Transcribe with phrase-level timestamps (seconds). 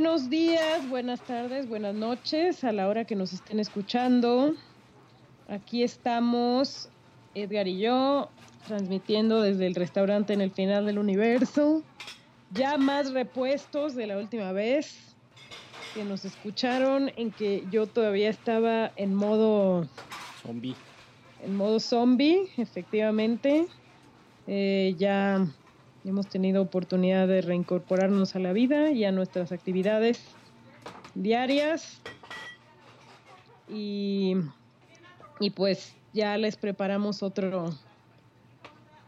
[0.00, 4.54] Buenos días, buenas tardes, buenas noches a la hora que nos estén escuchando.
[5.46, 6.88] Aquí estamos
[7.34, 8.30] Edgar y yo
[8.66, 11.82] transmitiendo desde el restaurante en el final del universo.
[12.54, 15.14] Ya más repuestos de la última vez
[15.92, 19.86] que nos escucharon en que yo todavía estaba en modo
[20.42, 20.76] Zombie.
[21.44, 23.66] en modo zombie, efectivamente.
[24.46, 25.46] Eh, ya
[26.04, 30.22] hemos tenido oportunidad de reincorporarnos a la vida y a nuestras actividades
[31.14, 32.00] diarias.
[33.68, 34.34] Y,
[35.38, 37.70] y pues ya les preparamos otro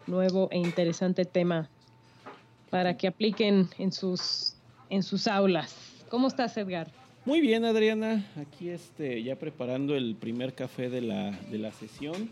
[0.07, 1.69] nuevo e interesante tema
[2.71, 4.55] para que apliquen en sus,
[4.89, 6.05] en sus aulas.
[6.09, 6.91] ¿Cómo estás, Edgar?
[7.25, 8.27] Muy bien, Adriana.
[8.37, 12.31] Aquí este, ya preparando el primer café de la, de la sesión.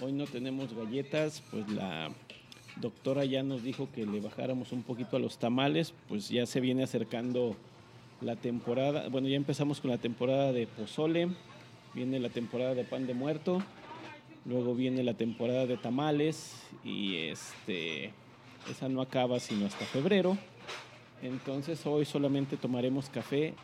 [0.00, 2.10] Hoy no tenemos galletas, pues la
[2.80, 6.60] doctora ya nos dijo que le bajáramos un poquito a los tamales, pues ya se
[6.60, 7.56] viene acercando
[8.20, 11.28] la temporada, bueno, ya empezamos con la temporada de pozole,
[11.94, 13.62] viene la temporada de pan de muerto,
[14.44, 18.12] luego viene la temporada de tamales y este
[18.70, 20.36] esa no acaba sino hasta febrero.
[21.22, 23.54] Entonces hoy solamente tomaremos café.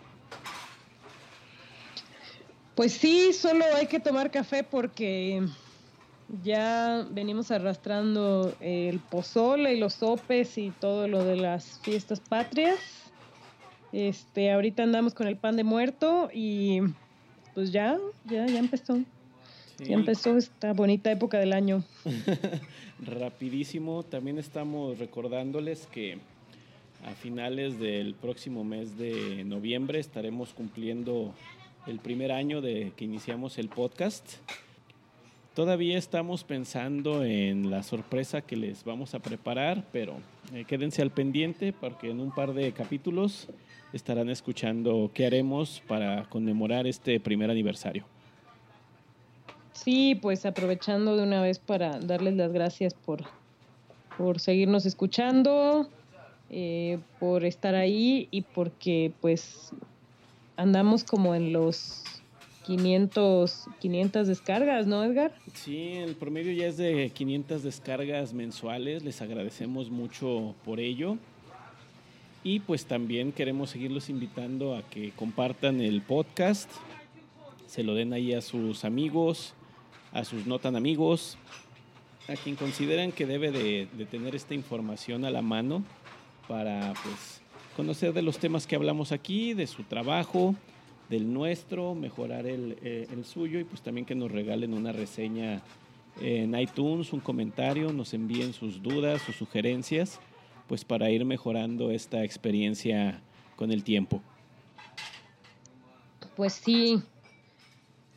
[2.75, 5.47] Pues sí, solo hay que tomar café porque
[6.43, 12.79] ya venimos arrastrando el pozole y los sopes y todo lo de las fiestas patrias.
[13.93, 16.81] Este, ahorita andamos con el pan de muerto y
[17.55, 18.97] pues ya, ya, ya empezó.
[19.79, 21.85] Sí, Ya empezó esta bonita época del año.
[23.01, 24.03] rapidísimo.
[24.03, 26.19] También estamos recordándoles que
[27.05, 31.35] a finales del próximo mes de noviembre estaremos cumpliendo
[31.87, 34.37] el primer año de que iniciamos el podcast.
[35.55, 40.17] Todavía estamos pensando en la sorpresa que les vamos a preparar, pero
[40.53, 43.47] eh, quédense al pendiente porque en un par de capítulos
[43.93, 48.05] estarán escuchando qué haremos para conmemorar este primer aniversario.
[49.75, 53.23] Sí, pues aprovechando de una vez para darles las gracias por,
[54.19, 55.89] por seguirnos escuchando,
[56.51, 59.71] eh, por estar ahí y porque pues
[60.57, 62.03] andamos como en los
[62.65, 65.33] 500, 500 descargas, ¿no, Edgar?
[65.53, 69.05] Sí, el promedio ya es de 500 descargas mensuales.
[69.05, 71.19] Les agradecemos mucho por ello.
[72.43, 76.71] Y pues también queremos seguirlos invitando a que compartan el podcast,
[77.67, 79.55] se lo den ahí a sus amigos,
[80.13, 81.39] a sus no tan amigos,
[82.29, 85.85] a quien consideren que debe de, de tener esta información a la mano
[86.47, 87.41] para pues
[87.77, 90.55] conocer de los temas que hablamos aquí, de su trabajo,
[91.09, 95.63] del nuestro, mejorar el, eh, el suyo y pues también que nos regalen una reseña
[96.21, 100.21] en iTunes, un comentario, nos envíen sus dudas, sus sugerencias,
[100.69, 103.21] pues para ir mejorando esta experiencia
[103.57, 104.23] con el tiempo.
[106.37, 107.03] Pues sí.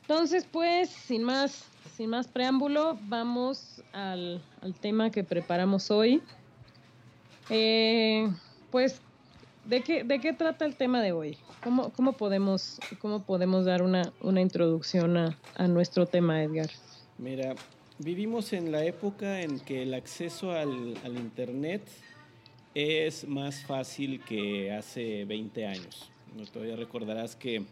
[0.02, 1.66] Entonces, pues, sin más,
[1.96, 6.22] sin más preámbulo, vamos al, al tema que preparamos hoy.
[7.50, 8.30] Eh,
[8.72, 9.02] pues,
[9.66, 11.38] ¿de qué, ¿de qué trata el tema de hoy?
[11.64, 16.70] ¿Cómo, cómo, podemos, cómo podemos dar una, una introducción a, a nuestro tema, Edgar?
[17.18, 17.56] Mira,
[17.98, 21.82] vivimos en la época en que el acceso al, al Internet
[22.76, 26.12] es más fácil que hace 20 años.
[26.54, 27.66] Todavía recordarás que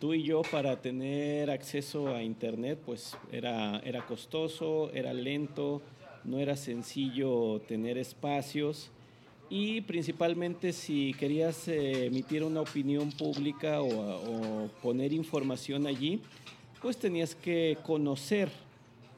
[0.00, 5.82] tú y yo para tener acceso a Internet pues era, era costoso, era lento,
[6.24, 8.90] no era sencillo tener espacios
[9.52, 16.22] y principalmente si querías eh, emitir una opinión pública o, o poner información allí,
[16.80, 18.48] pues tenías que conocer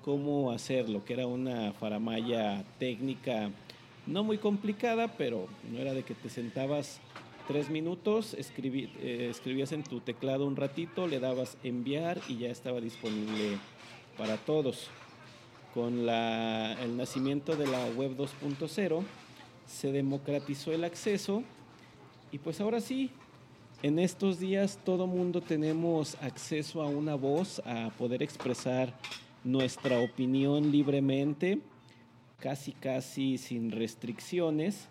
[0.04, 3.52] cómo hacerlo, que era una faramaya técnica
[4.08, 7.00] no muy complicada, pero no era de que te sentabas
[7.46, 12.50] tres minutos, escribí, eh, escribías en tu teclado un ratito, le dabas enviar y ya
[12.50, 13.56] estaba disponible
[14.18, 14.88] para todos.
[15.74, 19.04] Con la, el nacimiento de la web 2.0
[19.66, 21.42] se democratizó el acceso
[22.32, 23.10] y pues ahora sí,
[23.82, 28.98] en estos días todo mundo tenemos acceso a una voz, a poder expresar
[29.44, 31.60] nuestra opinión libremente,
[32.40, 34.88] casi casi sin restricciones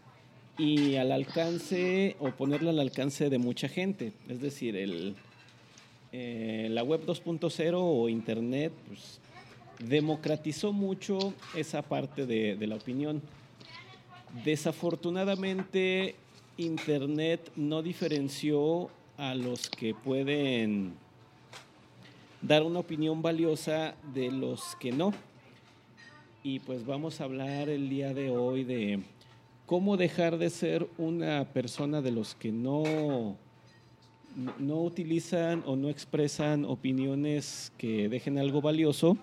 [0.57, 4.13] y al alcance o ponerla al alcance de mucha gente.
[4.29, 5.15] Es decir, el,
[6.11, 9.19] eh, la web 2.0 o internet pues,
[9.79, 13.21] democratizó mucho esa parte de, de la opinión.
[14.43, 16.15] Desafortunadamente,
[16.57, 20.93] internet no diferenció a los que pueden
[22.41, 25.13] dar una opinión valiosa de los que no.
[26.43, 29.01] Y pues vamos a hablar el día de hoy de
[29.67, 33.37] cómo dejar de ser una persona de los que no,
[34.57, 39.15] no utilizan o no expresan opiniones que dejen algo valioso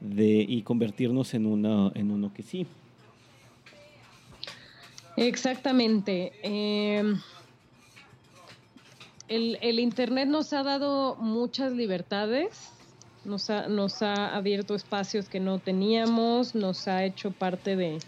[0.00, 2.64] y convertirnos en, en uno que sí.
[5.16, 6.32] Exactamente.
[6.42, 7.20] Em,
[9.28, 12.70] el, el, Internet nos ha dado muchas libertades,
[13.24, 17.98] nos ha, nos ha abierto espacios que no teníamos, nos ha hecho parte de,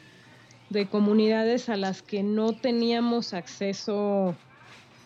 [0.71, 4.37] de comunidades a las que no teníamos acceso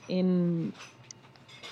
[0.08, 0.74] en,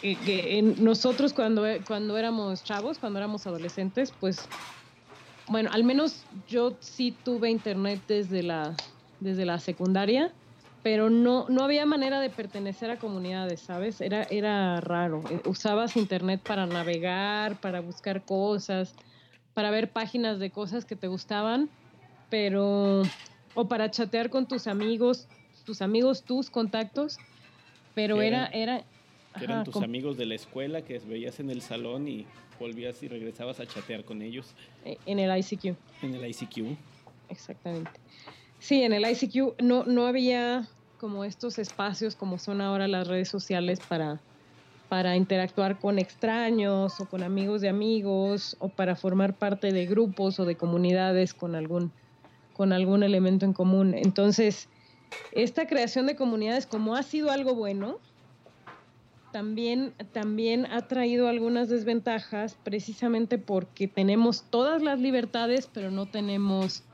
[0.02, 4.48] en nosotros cuando, cuando éramos chavos, cuando éramos adolescentes, pues
[5.48, 8.76] bueno, al menos yo sí tuve internet desde la,
[9.20, 10.32] desde la secundaria,
[10.82, 14.00] pero no, no había manera de pertenecer a comunidades, ¿sabes?
[14.00, 15.22] Era, era raro.
[15.30, 18.94] Eh, usabas internet para navegar, para buscar cosas,
[19.54, 21.68] para ver páginas de cosas que te gustaban,
[22.30, 23.02] pero
[23.54, 25.28] o para chatear con tus amigos,
[25.64, 27.18] tus amigos, tus contactos,
[27.94, 28.46] pero era...
[28.46, 28.84] era
[29.40, 32.26] eran tus amigos de la escuela que veías en el salón y
[32.58, 34.54] volvías y regresabas a chatear con ellos.
[34.84, 35.76] Eh, en el ICQ.
[36.02, 36.76] En el ICQ.
[37.28, 37.92] Exactamente.
[38.60, 43.28] Sí, en el ICQ no, no había como estos espacios como son ahora las redes
[43.28, 44.22] sociales para,
[44.88, 50.40] para interactuar con extraños o con amigos de amigos o para formar parte de grupos
[50.40, 51.94] o de comunidades con algún
[52.52, 53.94] con algún elemento en común.
[53.94, 54.70] Entonces,
[55.30, 58.02] esta creación de comunidades, como ha sido algo bueno,
[59.30, 66.89] también, también ha traído algunas desventajas precisamente porque tenemos todas las libertades, pero no tenemos,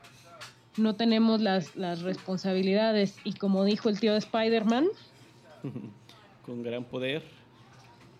[0.77, 3.15] no tenemos las, las responsabilidades.
[3.23, 4.87] Y como dijo el tío de Spider-Man,
[6.45, 7.23] con gran poder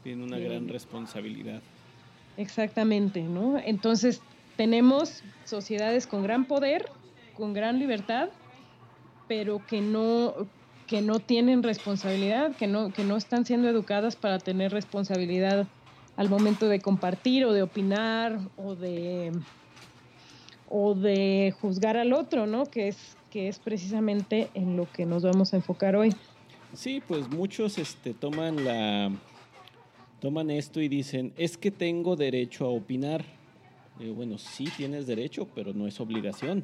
[0.03, 1.61] tiene una gran responsabilidad.
[2.37, 3.57] Exactamente, ¿no?
[3.57, 4.21] Entonces
[4.55, 6.87] tenemos sociedades con gran poder,
[7.35, 8.29] con gran libertad,
[9.27, 10.33] pero que no,
[10.85, 15.67] que no tienen responsabilidad, que no, que no están siendo educadas para tener responsabilidad
[16.15, 19.31] al momento de compartir o de opinar o de
[20.69, 22.65] o de juzgar al otro, ¿no?
[22.65, 26.13] Que es que es precisamente en lo que nos vamos a enfocar hoy.
[26.73, 29.11] Sí, pues muchos este toman la
[30.19, 33.23] toman esto y dicen, "Es que tengo derecho a opinar."
[34.15, 36.63] bueno, sí tienes derecho, pero no es obligación.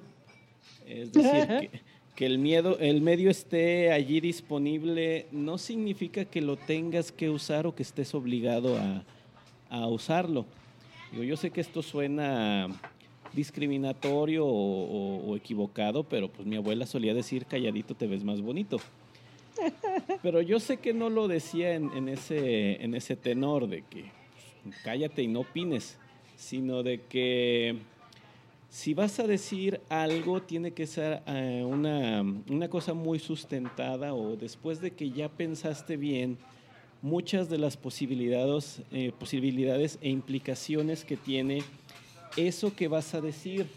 [0.86, 1.82] Es decir,
[2.16, 7.66] que, el miedo, el medio esté allí disponible no significa que lo tengas que usar
[7.66, 9.04] o que estés obligado a,
[9.88, 10.46] usarlo.
[11.12, 12.68] yo sé que esto suena
[13.34, 18.78] discriminatorio o, equivocado, pero pues mi abuela solía decir calladito te ves más bonito.
[20.24, 24.06] Pero yo sé que no lo decía en, ese, en ese tenor de que
[24.64, 25.98] pues, cállate y no opines,
[26.36, 27.78] sino de que
[28.70, 34.36] si vas a decir algo, tiene que ser eh, una, una, cosa muy sustentada o
[34.36, 36.40] después de que ya pensaste bien
[37.04, 41.62] muchas de las posibilidades, eh, posibilidades e implicaciones que tiene
[42.38, 43.68] eso que vas a decir.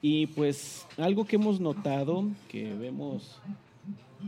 [0.00, 3.38] Y pues algo que hemos notado, que vemos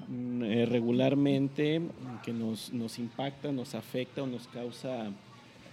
[0.09, 1.83] mm, eh, regularmente,
[2.25, 5.11] que nos, nos impacta, nos afecta o nos causa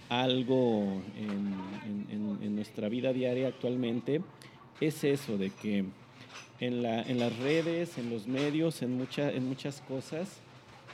[0.08, 4.20] algo en, nuestra vida diaria actualmente
[4.80, 5.84] es eso, de que
[6.60, 10.40] en, la, en las redes, en los medios, en, en muchas cosas,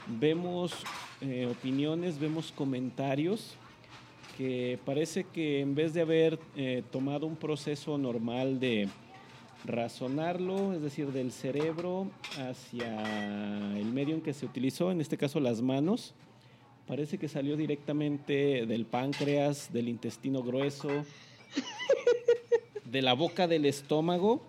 [0.07, 0.73] vemos
[1.21, 3.55] eh, opiniones, vemos comentarios
[4.39, 8.87] que parece que en vez de haber eh, tomado un proceso normal de
[9.65, 15.39] razonarlo, es decir, del cerebro hacia el medio en que se utilizó, en este caso
[15.39, 16.15] las manos,
[16.89, 20.89] Parece que salió directamente del páncreas, del intestino grueso,
[22.83, 24.41] de la boca del estómago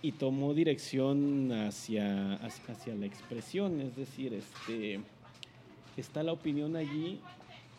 [0.00, 3.80] y tomó dirección hacia, hacia la expresión.
[3.80, 5.00] Es decir, este,
[5.96, 7.18] está la opinión allí,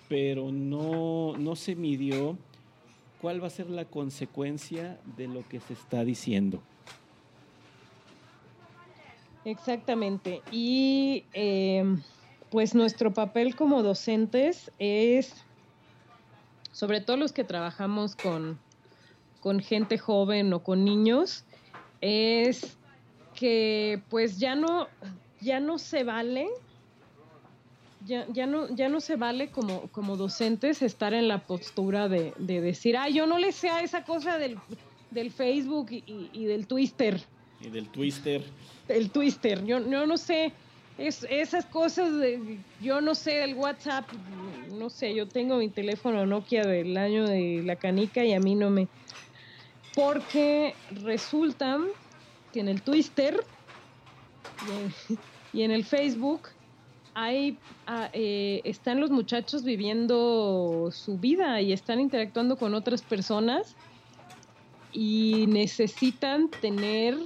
[0.07, 2.37] pero no, no se midió
[3.21, 6.61] cuál va a ser la consecuencia de lo que se está diciendo.
[9.43, 10.41] Exactamente.
[10.51, 11.83] Y eh,
[12.49, 15.33] pues nuestro papel como docentes es,
[16.71, 18.59] sobre todo los que trabajamos con,
[19.39, 21.45] con gente joven o con niños,
[22.01, 22.77] es
[23.35, 24.87] que pues ya no,
[25.39, 26.47] ya no se vale
[28.07, 32.33] ya, ya, no, ya no se vale como, como docentes estar en la postura de,
[32.37, 34.57] decir, ah, yo no le sé a esa cosa del,
[35.11, 37.21] del Facebook y, del Twister.
[37.61, 38.43] Y del Twister.
[38.87, 40.53] El Twister, yo, no sé.
[40.97, 44.09] Es, esas cosas, de, yo no sé, del WhatsApp,
[44.71, 48.55] no sé, yo tengo mi teléfono Nokia del año de la canica y a mí
[48.55, 48.87] no me...
[49.93, 50.73] Porque
[51.03, 51.79] resulta
[52.51, 53.43] que en el Twister
[55.53, 56.49] y en el Facebook
[57.19, 57.57] hay,
[57.87, 63.75] ah, eh, están los muchachos viviendo su vida y están interactuando con otras personas
[64.93, 67.17] y necesitan tener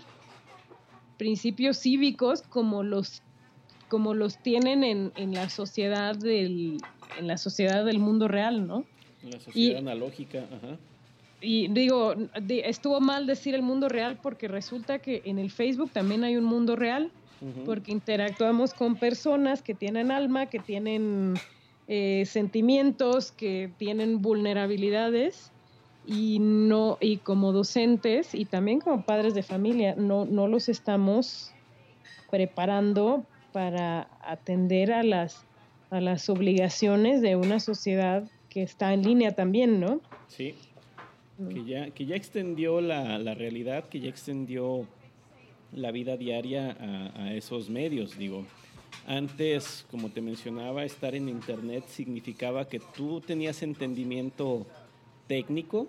[1.17, 3.21] principios cívicos como los
[3.89, 6.77] como los tienen en, en la sociedad del
[7.19, 8.86] en la sociedad del mundo real, ¿no?
[9.21, 10.77] La sociedad analógica, ajá.
[11.41, 12.15] Y digo,
[12.48, 16.45] estuvo mal decir el mundo real porque resulta que en el Facebook también hay un
[16.45, 17.12] mundo real
[17.65, 21.33] porque interactuamos con personas que tienen alma, que tienen
[21.88, 25.51] eh, sentimientos, que tienen vulnerabilidades
[26.05, 31.53] y no y como docentes y también como padres de familia no no los estamos
[32.31, 35.45] preparando para atender a las
[35.91, 40.01] a las obligaciones de una sociedad que está en línea también, ¿no?
[40.27, 40.55] Sí.
[41.38, 41.48] Mm.
[41.50, 44.88] Que ya, que ya extendió la, la realidad, que ya extendió
[45.74, 46.78] la vida diaria
[47.16, 48.18] a, esos medios.
[48.18, 48.46] Digo,
[49.08, 54.66] antes, como te mencionaba, estar en Internet significaba que tú tenías entendimiento
[55.28, 55.88] técnico,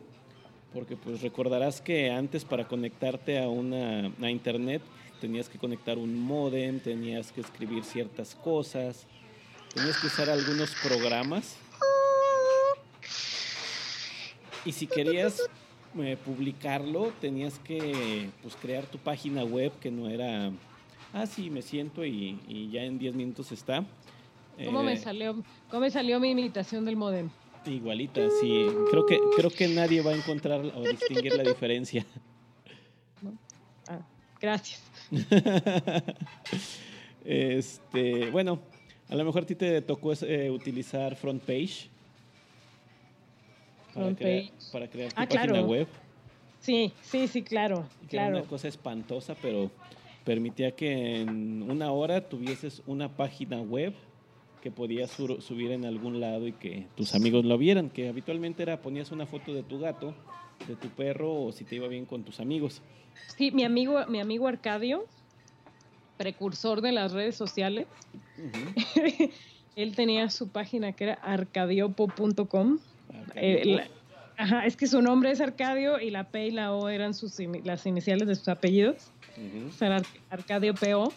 [0.73, 4.83] porque pues recordarás que antes para conectarte a una a Internet
[5.21, 9.07] tenías que conectar un modem, tenías que escribir ciertas cosas,
[9.75, 11.57] tenías que usar algunos programas.
[14.65, 15.43] Y si querías
[15.99, 20.51] eh, publicarlo, tenías que pues, crear tu página web que no era,
[21.13, 23.85] ah, sí, me siento y, ya en 10 minutos está.
[24.65, 27.29] ¿Cómo, me eh, salió, ¿Cómo me salió mi imitación del modem?
[27.67, 28.67] Igualita, sí.
[28.91, 32.07] Creo que, creo que nadie va a encontrar o distinguir la diferencia.
[33.89, 33.99] Ah,
[34.41, 34.81] gracias.
[37.25, 38.61] este, bueno,
[39.09, 41.91] a lo mejor a ti te tocó eh, utilizar front page
[43.95, 45.87] para, crear, para crear tu ah, página web.
[46.61, 48.31] Sí, sí, sí, claro, claro.
[48.31, 49.71] Era una cosa espantosa, pero
[50.25, 53.95] permitía que en una hora tuvieses una página web
[54.63, 58.81] que podías subir en algún lado y que tus amigos lo vieran, que habitualmente era
[58.81, 60.15] ponías una foto de tu gato,
[60.69, 62.81] de tu perro o si te iba bien con tus amigos.
[63.37, 65.05] Sí, mi amigo, mi amigo Arcadio,
[66.17, 67.89] precursor de las redes sociales,
[69.77, 72.79] él tenía su página que era arcadiopo.com
[73.35, 73.89] eh,
[74.37, 77.39] ajá, es que su nombre es Arcadio y la P y la O eran sus,
[77.65, 79.11] las iniciales de sus apellidos.
[79.69, 81.13] O sea, Arcadio PO.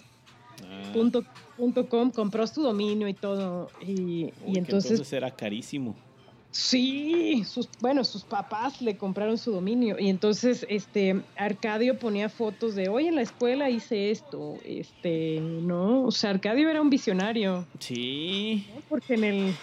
[0.64, 0.92] Ah.
[0.94, 3.70] Punto, com, compró su dominio y todo.
[3.82, 5.96] Y, entonces, entonces era carísimo.
[6.56, 12.76] Sí, sus, bueno, sus papás le compraron su dominio y entonces este Arcadio ponía fotos
[12.76, 17.68] de hoy en la escuela hice esto, este, no, o sea, Arcadio era un visionario.
[17.80, 18.66] Sí.
[18.88, 19.54] Porque en el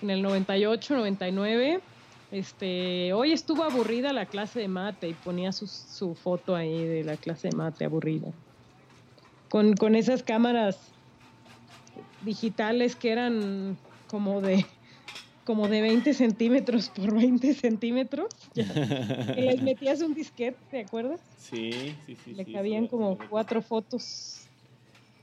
[0.00, 1.84] en el 98, 99,
[2.30, 7.04] este, hoy estuvo aburrida la clase de mate y ponía su, su foto ahí de
[7.04, 8.32] la clase de mate aburrida.
[9.48, 10.94] Con, con esas cámaras
[12.20, 14.66] digitales que eran como de
[15.44, 18.50] como de 20 centímetros por 20 centímetros.
[19.36, 21.20] y les metías un disquete, ¿te acuerdas?
[21.38, 22.34] Sí, sí, sí.
[22.34, 24.46] Le cabían como cuatro fotos.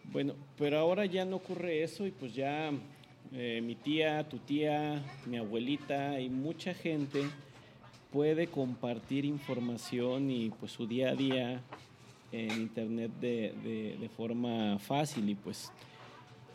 [0.01, 2.71] Bueno, pero ahora ya no ocurre eso y pues ya
[3.33, 7.23] eh, mi tía, tu tía, mi abuelita y mucha gente
[8.11, 11.61] puede compartir información y pues su día a día
[12.31, 15.29] en internet de, forma fácil.
[15.29, 15.71] Y pues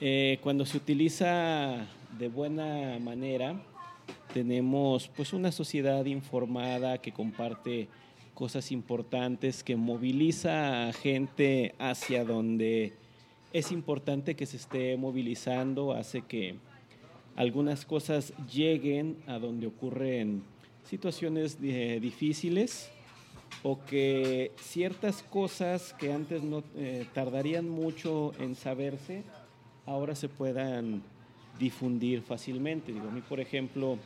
[0.01, 1.87] eh, cuando se utiliza
[2.19, 3.61] de buena manera
[4.33, 7.89] tenemos pues una sociedad informada que comparte
[8.35, 12.95] cosas importantes que moviliza a gente hacia donde
[13.53, 16.57] es importante que se esté movilizando, hace que
[17.37, 20.43] algunas cosas lleguen a donde ocurren
[20.85, 22.91] situaciones eh, difíciles
[23.63, 29.25] o que ciertas cosas que antes no eh, tardarían mucho en saberse,
[29.87, 31.03] ahora se puedan
[31.59, 32.93] difundir fácilmente.
[32.93, 33.99] Digo, a mí, por ejemplo,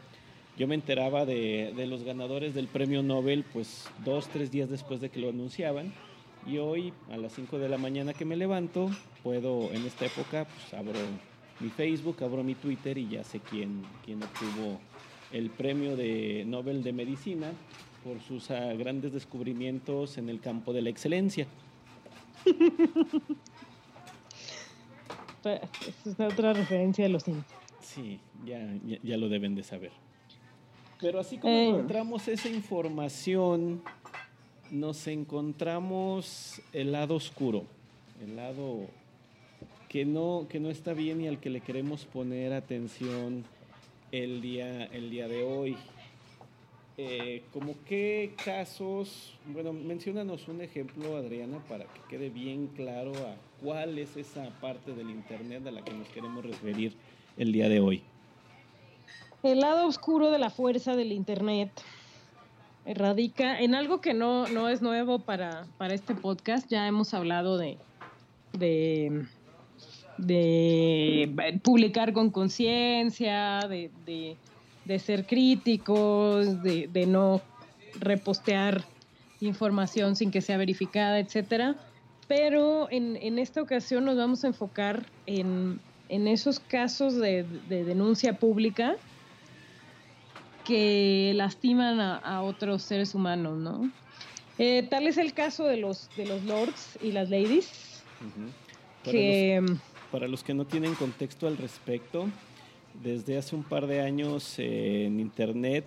[0.56, 5.00] yo me enteraba de, de, los ganadores del premio Nobel, pues dos, tres días después
[5.00, 5.92] de que lo anunciaban.
[6.46, 8.90] Y hoy, a las 5 de la mañana que me levanto,
[9.24, 11.00] puedo, en esta época, pues abro
[11.58, 14.78] mi Facebook, abro mi Twitter y ya sé quién, quién obtuvo
[15.32, 17.50] el premio de Nobel de Medicina
[18.04, 21.46] por sus ah, grandes descubrimientos en el campo de la excelencia.
[25.44, 27.44] Esa es otra referencia de los Sims.
[27.82, 29.90] Sí, ya, ya, ya lo deben de saber.
[31.00, 31.68] Pero así como Eh.
[31.68, 33.82] encontramos esa información,
[34.70, 37.64] nos encontramos el lado oscuro,
[38.22, 38.86] el lado
[39.94, 43.44] que no, que no está bien y al que le queremos poner atención
[44.10, 45.76] el día, el día de hoy.
[46.98, 53.36] Eh, como qué casos, bueno, menciónanos un ejemplo, Adriana, para que quede bien claro a
[53.62, 56.96] cuál es esa parte del Internet a la que nos queremos referir
[57.36, 58.02] el día de hoy.
[59.44, 61.70] El lado oscuro de la fuerza del Internet
[62.84, 66.68] radica en algo que no, no es nuevo para, para este podcast.
[66.68, 67.78] Ya hemos hablado de,
[68.54, 69.24] de,
[70.18, 74.36] de publicar con conciencia, de, de-
[74.84, 77.40] de ser críticos, de, de no
[78.00, 78.84] repostear
[79.40, 81.76] información sin que sea verificada, etcétera.
[82.28, 87.84] Pero en, en esta ocasión nos vamos a enfocar en, en esos casos de, de
[87.84, 88.96] denuncia pública
[90.64, 93.90] que lastiman a, a otros seres humanos, ¿no?
[94.58, 98.02] Eh, tal es el caso de los, de los lords y las ladies,
[99.02, 99.78] que los-
[100.14, 102.28] Para los que no tienen contexto al respecto,
[103.02, 105.86] desde hace un par de años en Internet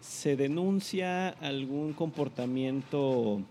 [0.00, 3.42] se denuncia algún comportamiento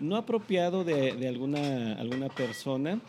[0.00, 3.00] no apropiado de, de alguna, alguna persona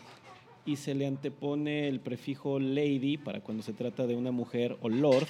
[0.64, 4.88] y se le antepone el prefijo lady para cuando se trata de una mujer o
[4.88, 5.26] lord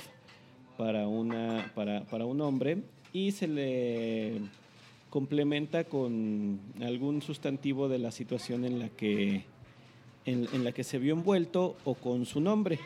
[0.76, 2.82] para, una, para, para un hombre
[3.14, 4.42] y se le
[5.08, 9.46] complementa con algún sustantivo de la situación en la que
[10.28, 12.78] en, en la que se vio envuelto o con su nombre.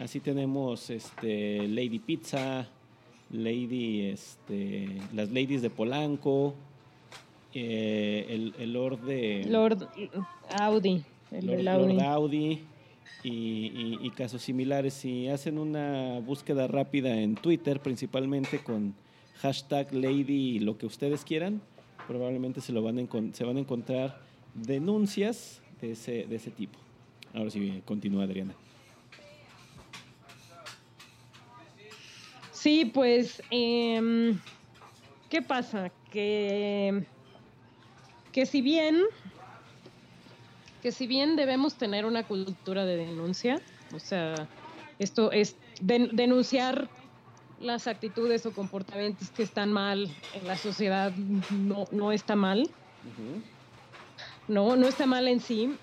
[0.00, 2.66] Así tenemos este Lady Pizza,
[3.30, 6.54] Lady este las ladies de Polanco,
[7.54, 9.88] eh, el, el Lord de Lord
[10.58, 12.00] Audi, el Lord, Audi.
[12.00, 12.60] Audi
[13.22, 14.94] y, y- y casos similares.
[14.94, 18.94] Si hacen una búsqueda rápida en Twitter, principalmente con
[19.36, 21.60] hashtag Lady lo que ustedes quieran,
[22.08, 24.20] probablemente se, lo van a se van a encontrar
[24.54, 26.78] denuncias de ese, de ese tipo.
[27.34, 28.54] Ahora sí, continúa Adriana.
[32.52, 34.38] Sí, pues, em,
[35.28, 35.90] ¿qué pasa?
[36.10, 37.04] Que,
[38.32, 39.02] que si bien,
[40.80, 43.60] que si bien debemos tener una cultura de denuncia,
[43.92, 44.48] o sea,
[45.00, 46.88] esto es den- denunciar
[47.58, 51.12] las actitudes o comportamientos que están mal en la sociedad
[51.50, 52.70] no, no está mal,
[54.52, 55.78] no, no está mal en sí.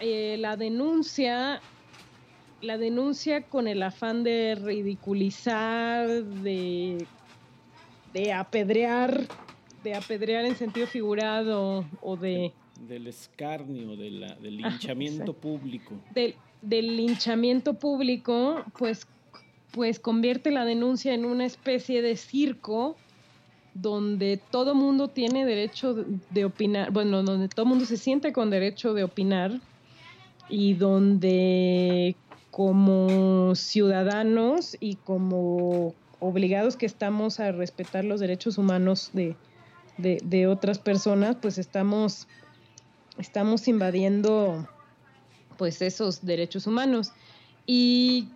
[0.00, 1.62] Eh, la denuncia,
[2.60, 7.08] la denuncia con el afán de ridiculizar, de,
[8.12, 9.28] de apedrear,
[9.82, 15.94] de apedrear en sentido figurado o de Del escarnio, de la- del linchamiento público.
[16.10, 19.06] del, del linchamiento público, pues,
[19.70, 23.03] pues convierte la denuncia en una especie de circo
[23.74, 25.94] donde todo mundo tiene derecho
[26.30, 29.60] de, opinar, bueno, donde todo mundo se siente con derecho de opinar
[30.48, 32.16] y donde
[32.50, 39.34] como ciudadanos y como obligados que estamos a respetar los derechos humanos de,
[39.98, 42.28] de, de otras personas, pues estamos,
[43.18, 44.68] estamos invadiendo
[45.58, 47.12] pues esos derechos humanos.
[47.66, 48.28] Y,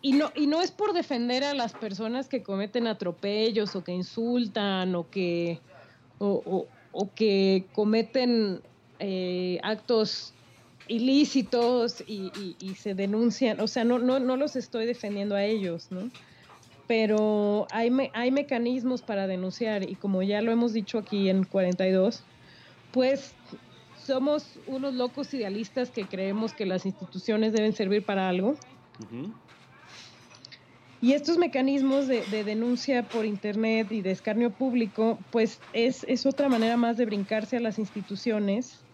[0.00, 3.92] y, no, y no es por defender a las personas que cometen atropellos o que
[3.92, 5.64] insultan o que,
[6.18, 8.62] o, o- que cometen
[8.98, 10.38] eh, actos
[10.86, 16.12] ilícitos y, se denuncian, o sea, no, no, no los estoy defendiendo a ellos, ¿no?
[16.86, 21.44] Pero hay, me- hay mecanismos para denunciar y como ya lo hemos dicho aquí en
[21.44, 22.28] 42,
[22.90, 23.38] pues
[23.94, 28.56] somos unos locos idealistas que creemos que las instituciones deben servir para algo.
[28.98, 29.34] Ujú.
[31.00, 36.26] Y estos mecanismos de, de denuncia por Internet y de escarnio público, pues es, es
[36.26, 38.86] otra manera más de brincarse a las instituciones.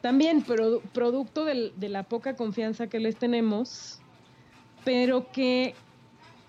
[0.00, 4.04] También produ- producto de la poca confianza que les tenemos,
[4.84, 5.82] pero que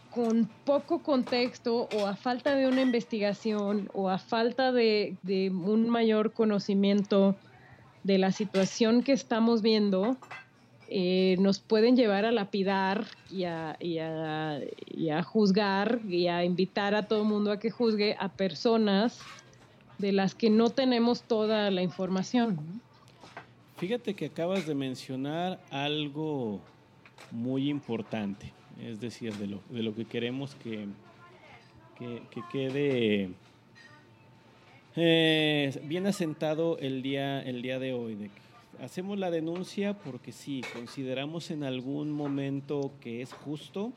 [0.10, 5.18] con poco contexto o a falta de una investigación o a falta de
[5.52, 7.40] un mayor conocimiento
[8.04, 10.20] de la situación que estamos viendo,
[10.94, 13.78] eh, nos pueden llevar a lapidar y a,
[15.24, 19.22] juzgar y a invitar a todo el mundo a que juzgue a personas
[20.00, 22.60] de las que no tenemos toda la información.
[23.78, 26.60] Fíjate que acabas de mencionar algo
[27.32, 30.88] muy importante, es decir, de lo, de lo que queremos que,
[31.98, 33.30] que, quede
[34.98, 38.30] eh, bien asentado el día, el día de hoy.
[38.82, 43.94] Hacemos la denuncia porque sí, consideramos en algún momento que es justo,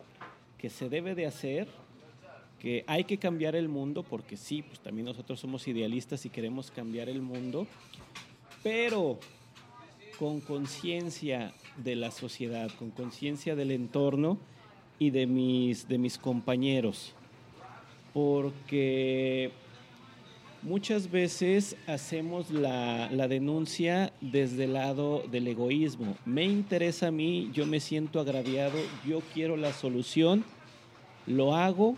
[0.58, 1.68] que se debe de hacer,
[2.60, 6.70] que hay que cambiar el mundo, porque sí, pues también nosotros somos idealistas y queremos
[6.70, 7.66] cambiar el mundo,
[8.62, 9.18] pero
[10.18, 14.38] con conciencia de la sociedad, con conciencia del entorno
[14.98, 17.14] y de mis, de mis compañeros.
[18.12, 19.50] Porque
[20.64, 26.16] muchas veces hacemos la, la, denuncia desde el lado del egoísmo.
[26.24, 30.44] Me interesa a mí, yo me siento agraviado, yo quiero la solución,
[31.26, 31.96] lo hago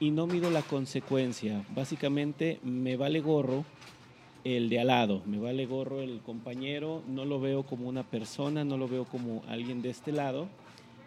[0.00, 1.64] y no mido la consecuencia.
[1.74, 3.64] Básicamente me vale gorro
[4.44, 8.64] el de al lado, me vale gorro el compañero, no lo veo como una persona,
[8.64, 10.48] no lo veo como alguien de este lado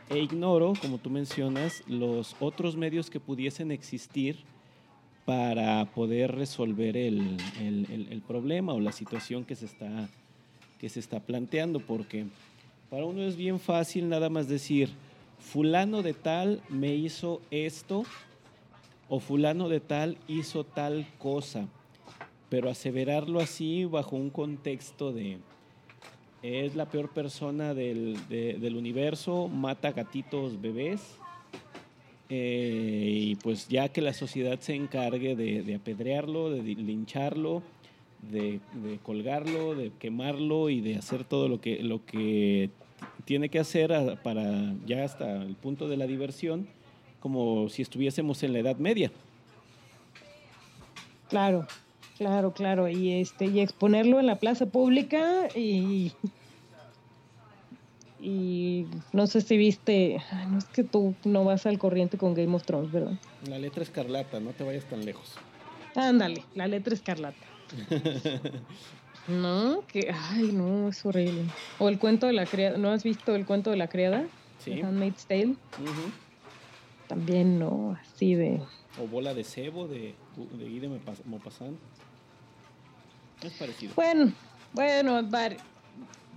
[0.09, 4.37] e ignoro, como tú mencionas, los otros medios que pudiesen existir
[5.25, 7.37] para poder resolver el,
[8.27, 10.07] problema o la situación que se, está,
[10.79, 12.25] que se está planteando, porque
[12.89, 14.89] para uno es bien fácil nada más decir,
[15.39, 18.03] fulano de tal me hizo esto
[19.09, 21.67] o fulano de tal hizo tal cosa
[22.49, 25.39] pero aseverarlo así bajo un contexto de
[26.41, 28.15] es la peor persona del,
[28.77, 31.01] universo, mata gatitos bebés,
[32.29, 37.61] eh, y pues ya que la sociedad se encargue de, apedrearlo, de lincharlo,
[38.21, 38.59] de,
[39.03, 42.69] colgarlo, de quemarlo y de hacer todo lo que, lo que
[43.25, 43.91] tiene que hacer
[44.23, 46.67] para ya hasta el punto de la diversión,
[47.19, 49.11] como si estuviésemos en la Edad Media.
[51.29, 51.67] Claro,
[52.17, 56.13] Claro, claro, y este y exponerlo en la plaza pública y
[58.27, 62.55] y no sé si viste, no es que tú no vas al corriente con Game
[62.55, 63.19] of Thrones, ¿verdad?
[63.47, 65.33] La letra escarlata, no te vayas tan lejos.
[65.93, 67.37] Ándale, la letra escarlata.
[69.27, 71.43] no, que ay, no, es horrible.
[71.77, 74.25] O el cuento de la criada, ¿no has visto el cuento de la criada?
[74.57, 74.81] Sí.
[74.81, 75.55] Handmaid's Tale.
[77.07, 78.59] También no, así de
[78.99, 80.15] o bola de cebo de,
[80.57, 80.87] de Guy de
[81.25, 81.77] Maupassant.
[83.43, 83.93] Es parecido.
[83.95, 84.31] Bueno,
[84.73, 85.21] bueno,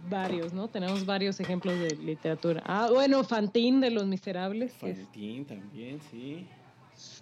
[0.08, 0.68] varios, ¿no?
[0.68, 2.62] Tenemos varios ejemplos de literatura.
[2.66, 4.72] Ah, bueno, Fantín de Los Miserables.
[4.74, 6.46] Fantín también, sí.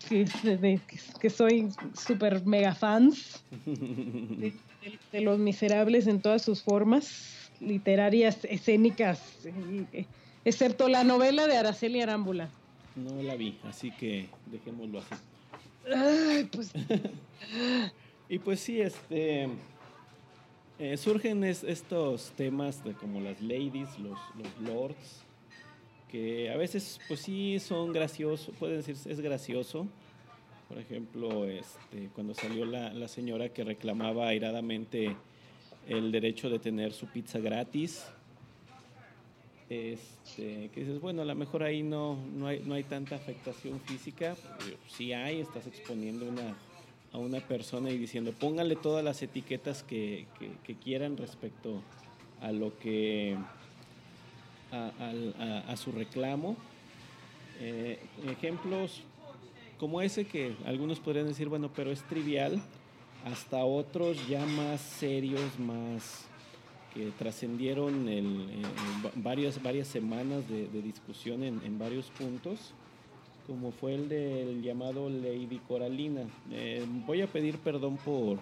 [0.09, 9.21] Que, soy súper mega fans de, Los Miserables en todas sus formas, literarias, escénicas,
[10.45, 12.49] excepto la novela de Araceli Arámbula.
[12.95, 15.15] No la vi, así que dejémoslo así.
[15.95, 16.73] Ay, pues.
[18.29, 19.49] y pues sí, este.
[20.79, 24.19] Eh, surgen estos temas de como las ladies, los,
[24.61, 25.23] lords,
[26.11, 29.87] que a veces, pues sí, son graciosos, pueden decir, es gracioso.
[30.69, 35.17] Por ejemplo, este, cuando salió la, la señora que reclamaba airadamente
[35.89, 38.05] el derecho de tener su pizza gratis,
[39.71, 43.81] este, que dices, bueno, a lo mejor ahí no, no, hay, no hay tanta afectación
[43.81, 44.37] física,
[44.89, 46.55] si hay, estás exponiendo una
[47.17, 50.27] a una persona y diciendo, póngale todas las etiquetas que,
[50.85, 51.81] quieran respecto
[52.43, 53.39] a lo que,
[54.71, 56.57] a, su reclamo.
[57.59, 57.99] Eh,
[58.29, 59.01] ejemplos
[59.81, 62.61] como ese que algunos podrían decir, bueno, pero es trivial,
[63.25, 66.27] hasta otros ya más serios, más
[66.93, 68.11] que trascendieron
[69.15, 72.75] varias, varias semanas de, discusión en varios puntos
[73.47, 76.23] como fue el del llamado Lady Coralina.
[76.51, 78.39] Eh, voy a pedir perdón por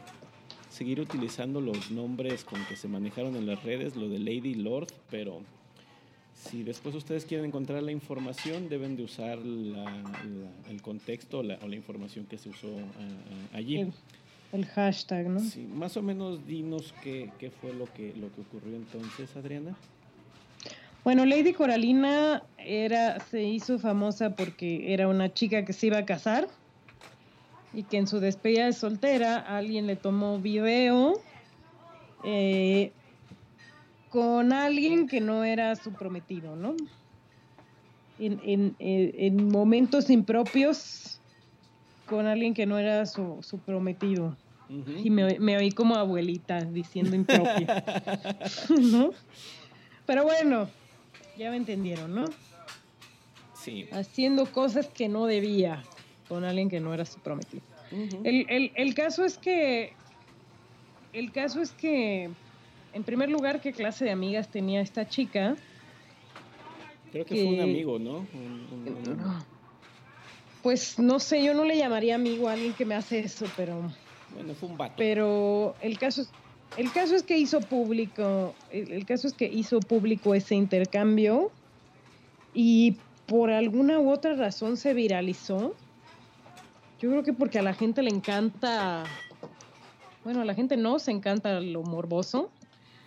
[0.70, 4.88] seguir utilizando los nombres con que se manejaron en las redes, lo de Lady Lord,
[5.10, 5.42] pero
[6.34, 12.26] si después ustedes quieren encontrar la información, deben de usar el contexto o la, información
[12.26, 13.92] que se usó eh, allí.
[14.52, 15.40] El, hashtag, ¿no?
[15.40, 19.76] Sí, más o menos dinos qué, qué fue lo que, lo que ocurrió entonces, Adriana.
[21.04, 26.06] Bueno, Lady Coralina era, se hizo famosa porque era una chica que se iba a
[26.06, 26.48] casar
[27.74, 31.20] y que en su despedida de soltera alguien le tomó video
[32.24, 32.90] eh,
[34.08, 36.74] con alguien que no era su prometido, ¿no?
[38.18, 41.20] En, momentos impropios
[42.06, 44.38] con alguien que no era su, prometido.
[45.02, 47.66] Y me, me, oí como abuelita diciendo impropio.
[48.80, 49.10] ¿No?
[50.06, 50.68] Pero bueno,
[51.36, 52.24] ya me entendieron, ¿no?
[53.54, 53.88] Sí.
[53.92, 55.82] Haciendo cosas que no debía
[56.28, 57.62] con alguien que no era su prometido.
[58.24, 59.92] el, caso es que.
[61.12, 62.30] El caso es que.
[62.92, 65.56] En primer lugar, ¿qué clase de amigas tenía esta chica?
[67.10, 68.26] Creo que, fue un amigo, ¿no?
[70.62, 73.92] Pues no sé, yo no le llamaría amigo a alguien que me hace eso, pero...
[74.34, 74.94] Bueno, fue un vato.
[74.96, 76.30] Pero el caso es,
[76.76, 81.52] el caso es que hizo público, el, caso es que hizo público ese intercambio
[82.52, 85.74] y por alguna u otra razón se viralizó.
[87.00, 89.04] Yo creo que porque a la gente le encanta,
[90.24, 92.50] bueno, a la gente no se encanta lo morboso.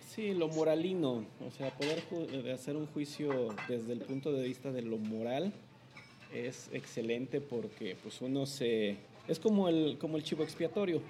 [0.06, 2.02] Sí, lo moralino, o sea, poder
[2.52, 5.52] hacer un juicio desde el punto de vista de lo moral
[6.32, 8.96] es excelente porque pues uno se
[9.28, 11.00] es como el como el chivo expiatorio.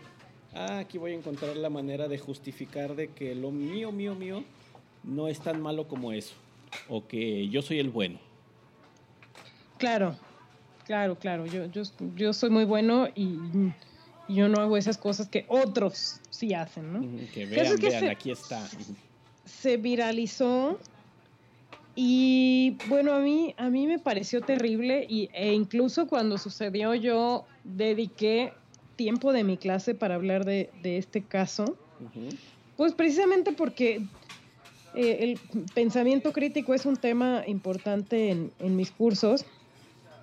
[0.54, 4.44] Ah, aquí voy a encontrar la manera de justificar de que lo mío, mío, mío
[5.04, 6.34] no es tan malo como eso
[6.88, 8.18] o que yo soy el bueno.
[9.78, 10.16] Claro,
[10.84, 11.46] claro, claro.
[11.46, 11.82] Yo, yo,
[12.16, 13.38] yo soy muy bueno y,
[14.28, 17.00] yo no hago esas cosas que otros sí hacen, ¿no?
[17.32, 18.68] Que vean, vean, aquí está.
[19.46, 20.78] Se viralizó
[21.94, 27.44] y bueno, a mí, a mí me pareció terrible y, e incluso cuando sucedió yo
[27.64, 28.52] dediqué
[28.98, 31.78] tiempo de mi clase para hablar de, este caso.
[32.76, 34.02] Pues precisamente porque
[34.94, 35.38] eh, el
[35.72, 39.46] pensamiento crítico es un tema importante en, en mis cursos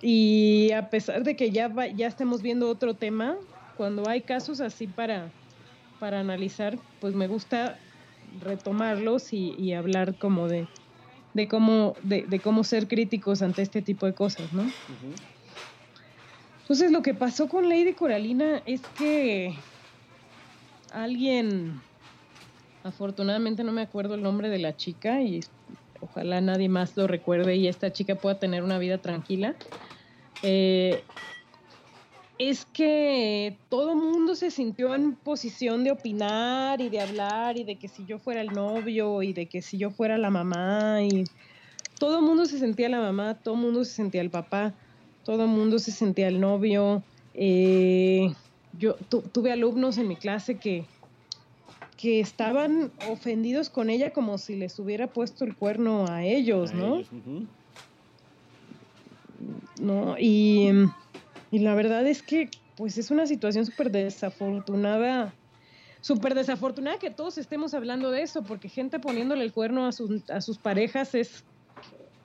[0.02, 3.36] y a pesar de que ya, ya estemos viendo otro tema,
[3.76, 5.30] cuando hay casos así para,
[5.98, 7.78] para analizar, pues me gusta
[8.40, 10.68] retomarlos y, hablar como de,
[11.32, 14.64] de cómo, de, cómo ser críticos ante este tipo de cosas, ¿no?
[16.66, 19.54] Entonces lo que pasó con Lady Coralina es que
[20.90, 21.80] alguien,
[22.82, 25.44] afortunadamente no me acuerdo el nombre de la chica y
[26.00, 29.54] ojalá nadie más lo recuerde y esta chica pueda tener una vida tranquila.
[30.42, 31.04] Eh,
[32.40, 37.78] es que todo mundo se sintió en posición de opinar y de hablar y de
[37.78, 41.22] que si yo fuera el novio y de que si yo fuera la mamá y
[42.00, 44.74] todo mundo se sentía la mamá, todo mundo se sentía el papá,
[45.26, 47.02] todo el mundo se sentía el novio.
[47.34, 48.32] Eh,
[48.78, 50.84] yo tuve alumnos en mi clase que,
[51.96, 57.02] que estaban ofendidos con ella como si les hubiera puesto el cuerno a ellos, ¿no?
[59.80, 60.16] ¿no?
[60.16, 60.70] Y,
[61.50, 65.34] la verdad es que pues es una situación súper desafortunada,
[66.02, 70.28] súper desafortunada que todos estemos hablando de eso, porque gente poniéndole el cuerno a, sus,
[70.30, 71.42] a sus parejas es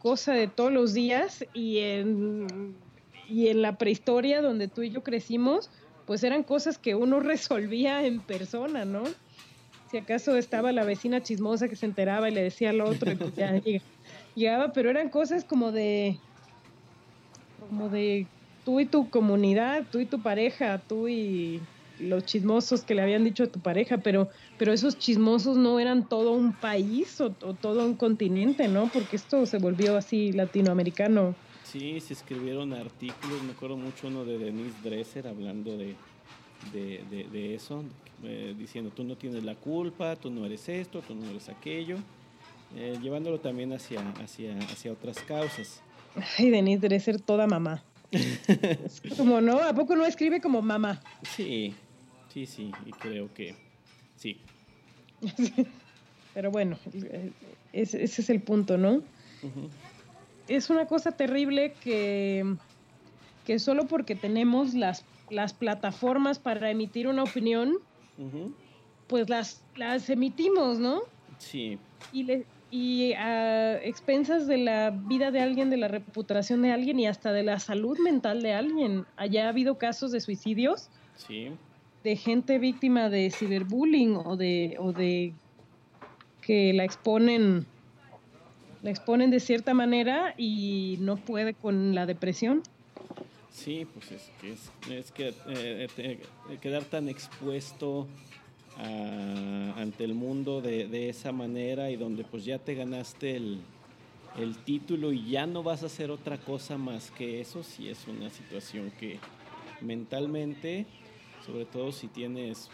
[0.01, 2.75] cosa de todos los días y en,
[3.31, 5.69] y en la prehistoria donde tú y yo crecimos,
[6.05, 9.03] pues eran cosas que uno resolvía en persona, ¿no?
[9.89, 13.15] Si acaso estaba la vecina chismosa que se enteraba y le decía al otro, y
[13.15, 13.53] pues ya
[14.35, 16.21] llegaba, pero eran cosas como de,
[17.57, 18.27] como de
[18.63, 21.61] tú y tu comunidad, tú y tu pareja, tú y
[21.97, 26.07] los chismosos que le habían dicho a tu pareja, pero, pero esos chismosos no eran
[26.07, 28.89] todo un país o, todo un continente, ¿no?
[28.91, 31.37] Porque esto se volvió así latinoamericano.
[31.71, 35.95] Sí, se escribieron artículos, me acuerdo mucho uno de Denise Dresser hablando de,
[36.73, 37.85] de, eso,
[38.23, 41.97] eh, diciendo tú no tienes la culpa, tú no eres esto, tú no eres aquello,
[42.75, 45.81] eh, llevándolo también hacia, hacia, hacia otras causas.
[46.37, 47.81] Ay, Denise debe ser toda mamá.
[49.15, 51.01] como no, ¿a poco no escribe como mamá?
[51.23, 51.73] Sí,
[52.33, 53.55] sí, sí, y creo que
[54.17, 54.41] sí.
[56.33, 56.77] Pero bueno,
[57.71, 59.03] ese, es el punto, ¿no?
[60.55, 62.55] Es una cosa terrible que,
[63.45, 67.77] que solo porque tenemos las, las plataformas para emitir una opinión,
[69.07, 71.03] pues las, las emitimos, ¿no?
[71.37, 71.77] Sí.
[72.11, 76.99] Y, le, y a expensas de la vida de alguien, de la reputación de alguien
[76.99, 79.05] y hasta de la salud mental de alguien.
[79.15, 80.89] Allá ha habido casos de suicidios.
[82.03, 85.33] De gente víctima de ciberbullying o de, o de
[86.41, 87.65] que la exponen,
[88.83, 92.63] la exponen de cierta manera y no puede con la depresión.
[93.51, 96.19] Sí, pues es que, es, que eh, eh,
[96.61, 98.07] quedar tan expuesto
[98.77, 103.61] ante el mundo de, esa manera y donde pues ya te ganaste el,
[104.65, 108.29] título y ya no vas a hacer otra cosa más que eso, si es una
[108.29, 109.19] situación que
[109.81, 110.85] mentalmente,
[111.45, 112.69] sobre todo si tienes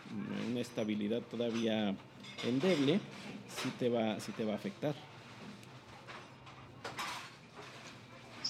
[0.50, 1.96] una estabilidad todavía
[2.46, 3.00] endeble,
[3.50, 4.94] sí te va, sí te va a afectar.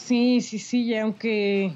[0.08, 1.74] Sí, sí, sí, y aunque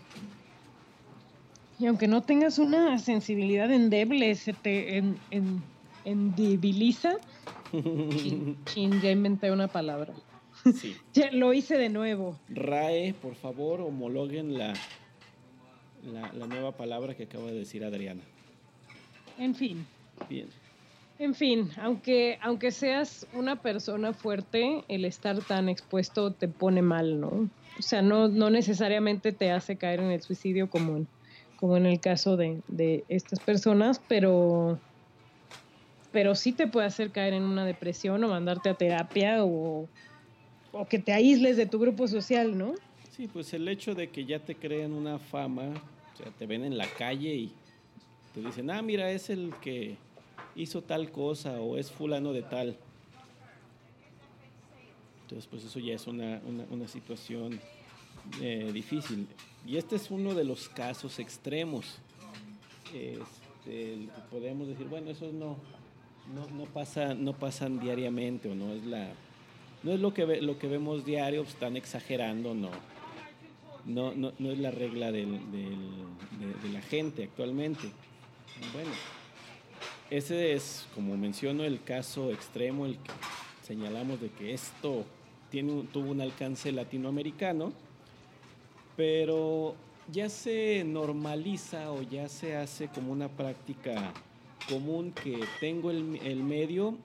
[1.78, 5.62] y aunque no tengas una sensibilidad endeble, se te en, en,
[6.06, 7.18] endebiliza.
[8.66, 10.14] chin, ya inventé una palabra.
[10.76, 10.96] Sí.
[11.14, 12.40] ya lo hice de nuevo.
[12.48, 14.76] RAE, por favor, homologuen la,
[16.04, 18.22] la, nueva palabra que acaba de decir Adriana.
[19.38, 19.86] En fin.
[20.30, 20.48] Bien.
[21.20, 27.20] En fin, aunque, aunque seas una persona fuerte, el estar tan expuesto te pone mal,
[27.20, 27.50] ¿no?
[27.82, 31.08] O sea, no, no necesariamente te hace caer en el suicidio como en,
[31.56, 34.78] como en el caso de, de estas personas, pero,
[36.12, 39.90] pero sí te puede hacer caer en una depresión o mandarte a terapia o,
[40.72, 42.76] o que te aísles de tu grupo social, ¿no?
[43.18, 45.70] Sí, pues el hecho de que ya te creen una fama,
[46.14, 47.52] o sea, te ven en la calle y
[48.36, 49.98] te dicen, ah, mira, es el que
[50.56, 52.78] hizo tal cosa o es fulano de tal.
[55.32, 57.58] Entonces, pues eso ya es una, una, situación
[58.42, 59.28] eh, difícil.
[59.66, 62.00] Y este es uno de los casos extremos.
[62.94, 65.56] Este, podemos decir, bueno, eso no,
[66.36, 69.14] no, pasa, no pasan diariamente o no es la
[69.84, 72.72] no es lo que lo que vemos diario, pues, están exagerando, no.
[73.86, 77.90] No, no, no es la regla de, de la gente actualmente.
[78.74, 78.92] Bueno,
[80.10, 83.12] ese es, como menciono, el caso extremo, el que
[83.66, 85.06] señalamos de que esto
[85.52, 87.72] tiene, tuvo un alcance latinoamericano,
[88.98, 89.76] pero
[90.12, 94.14] ya se normaliza o ya se hace como una práctica
[94.68, 96.98] común que tengo el, el medio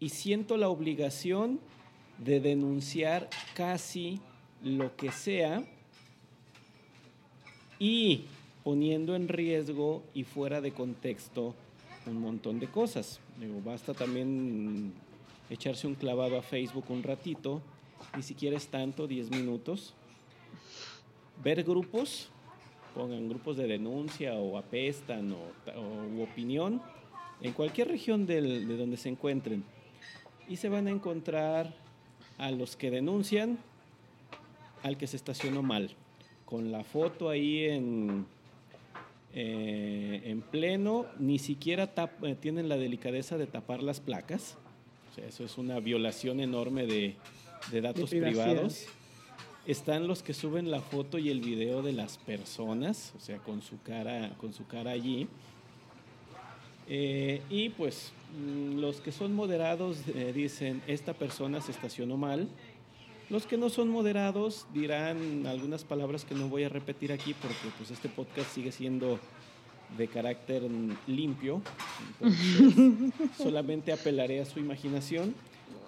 [0.00, 1.60] y siento la obligación
[2.18, 4.20] de denunciar casi
[4.62, 5.64] lo que sea
[7.78, 8.24] y
[8.64, 11.54] poniendo en riesgo y fuera de contexto
[12.06, 13.20] un montón de cosas.
[13.38, 14.92] Digo, basta también
[15.50, 17.62] echarse un clavado a Facebook un ratito,
[18.16, 19.94] ni siquiera es tanto, 10 minutos.
[21.42, 22.28] Ver grupos,
[22.94, 26.82] pongan grupos de denuncia o apestan o, opinión,
[27.40, 29.64] en cualquier región del, de donde se encuentren.
[30.48, 31.74] Y se van a encontrar
[32.38, 33.58] a los que denuncian,
[34.82, 35.90] al que se estacionó mal,
[36.44, 38.26] con la foto ahí en
[39.34, 44.56] eh, en pleno, ni siquiera eh, tienen la delicadeza de tapar las placas.
[45.26, 47.16] Eso es una violación enorme de,
[47.80, 48.86] datos privados.
[49.66, 53.60] Están los que suben la foto y el video de las personas, o sea, con
[53.60, 55.28] su cara, con su cara allí.
[56.88, 59.98] Eh, y pues mm, los que son moderados
[60.34, 62.48] dicen, esta persona se estacionó mal,
[63.30, 67.68] los que no son moderados dirán algunas palabras que no voy a repetir aquí porque
[67.76, 69.18] pues este podcast sigue siendo
[69.96, 70.62] de carácter
[71.06, 71.62] limpio.
[73.36, 75.34] solamente apelaré a su imaginación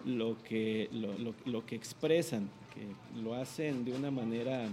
[0.05, 4.69] lo que, lo, lo, que expresan, que lo hacen de una manera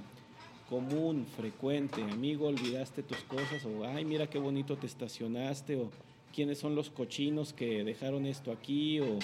[0.70, 2.02] común, frecuente.
[2.02, 5.92] Amigo, olvidaste tus cosas o ay, mira qué bonito te estacionaste o
[6.34, 9.20] quiénes son los cochinos que dejaron esto aquí o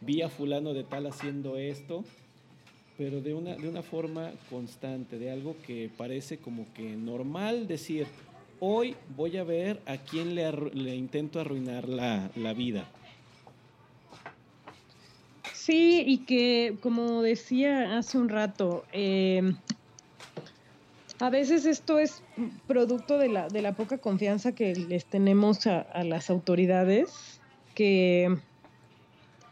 [0.00, 2.04] vi a fulano de tal haciendo esto
[3.00, 8.06] pero de una, de una forma constante, de algo que parece como que normal decir,
[8.60, 12.84] hoy voy a ver a quién le, intento arruinar la, la, vida.
[15.52, 19.56] Sí, y que como decía hace un rato, em,
[21.18, 22.22] a veces esto es
[22.66, 27.40] producto de la, de la poca confianza que les tenemos a, a las autoridades,
[27.74, 28.38] que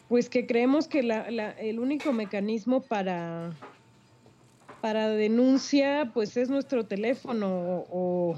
[0.09, 3.53] pues que creemos que la, el único mecanismo para,
[4.81, 8.37] para denuncia pues es nuestro teléfono o,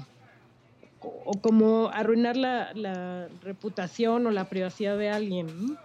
[1.41, 5.77] como arruinar la, reputación o la privacidad de alguien.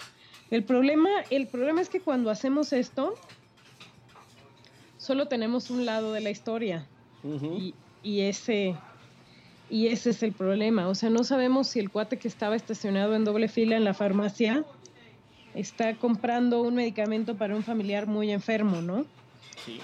[0.50, 3.14] El, problema, el problema es que cuando hacemos esto,
[4.98, 6.87] solo tenemos un lado de la historia
[7.24, 8.76] y, y, ese,
[9.70, 10.88] y ese es el problema.
[10.88, 13.94] O sea, no sabemos si el cuate que estaba estacionado en doble fila en la
[13.94, 14.64] farmacia
[15.55, 19.07] está comprando un medicamento para un familiar muy enfermo, ¿no?
[19.64, 19.81] Sí.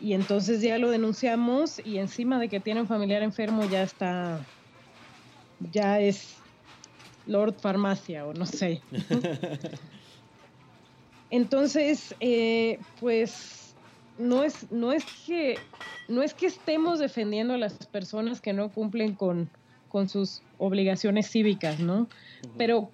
[0.00, 4.46] Y entonces ya lo denunciamos y encima de que tiene un familiar enfermo ya está,
[5.72, 6.42] ya es
[7.26, 8.82] Lord Farmacia o no sé.
[11.30, 13.76] entonces, eh, pues
[14.18, 15.58] no es, no es que
[16.08, 19.50] no es que estemos defendiendo a las personas que no cumplen con,
[19.88, 22.08] con sus obligaciones cívicas, ¿no?
[22.56, 22.90] Pero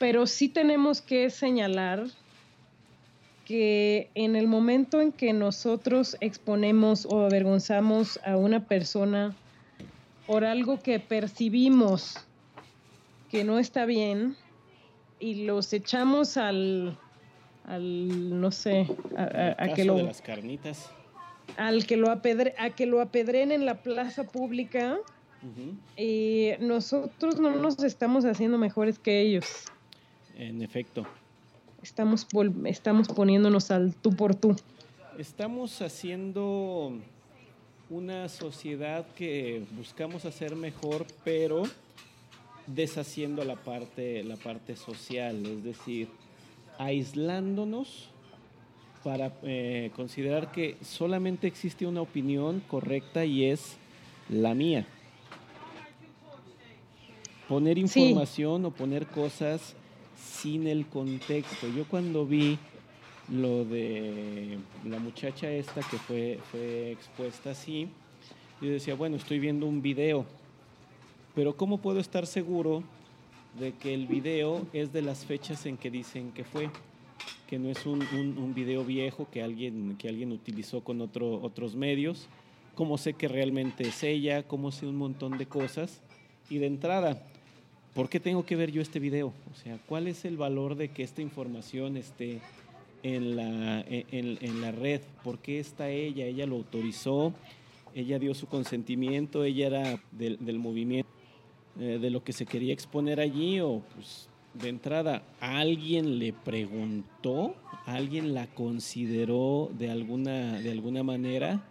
[0.00, 2.06] pero sí tenemos que señalar
[3.50, 9.34] que en el momento en que nosotros exponemos o avergonzamos a una persona
[10.28, 12.14] por algo que percibimos
[13.28, 14.36] que no está bien
[15.18, 16.96] y los echamos al,
[17.64, 18.86] al no sé,
[19.16, 19.96] a, que lo...
[19.96, 20.88] De las carnitas.
[21.56, 24.96] Al que lo, apedre, a que lo apedren en la plaza pública,
[25.96, 29.64] y nosotros no nos estamos haciendo mejores que ellos.
[30.36, 31.04] En efecto.
[31.82, 32.26] Estamos,
[32.66, 34.54] estamos poniéndonos al tú por tú.
[35.18, 36.92] Estamos haciendo
[37.88, 41.62] una sociedad que buscamos hacer mejor, pero
[42.66, 46.08] deshaciendo la parte, la parte social, es decir,
[46.78, 48.08] aislándonos
[49.02, 53.76] para eh, considerar que solamente existe una opinión correcta y es
[54.28, 54.86] la mía.
[57.48, 59.74] Poner información o poner cosas
[60.20, 61.68] sin el contexto.
[61.68, 62.58] Yo cuando vi
[63.30, 67.88] lo de la muchacha esta que fue, fue expuesta así,
[68.60, 70.26] yo decía, bueno, estoy viendo un video,
[71.34, 72.82] pero ¿cómo puedo estar seguro
[73.58, 76.70] de que el video es de las fechas en que dicen que fue?
[77.48, 81.74] Que no es un, un, video viejo que alguien, que alguien utilizó con otro, otros
[81.74, 82.28] medios.
[82.74, 84.42] ¿Cómo sé que realmente es ella?
[84.42, 86.00] ¿Cómo sé un montón de cosas?
[86.48, 87.26] Y de entrada,
[87.94, 89.32] ¿por qué tengo que ver yo este video?
[89.52, 92.40] O sea, ¿cuál es el valor de que esta información esté
[93.02, 95.00] en la, en, la red?
[95.24, 96.26] ¿Por qué está ella?
[96.26, 97.32] ¿Ella lo autorizó?
[97.94, 99.44] ¿Ella dio su consentimiento?
[99.44, 101.10] ¿Ella era del, del movimiento?
[101.78, 107.54] Eh, de lo que se quería exponer allí o pues de entrada alguien le preguntó,
[107.86, 111.62] alguien la consideró de alguna, de alguna manera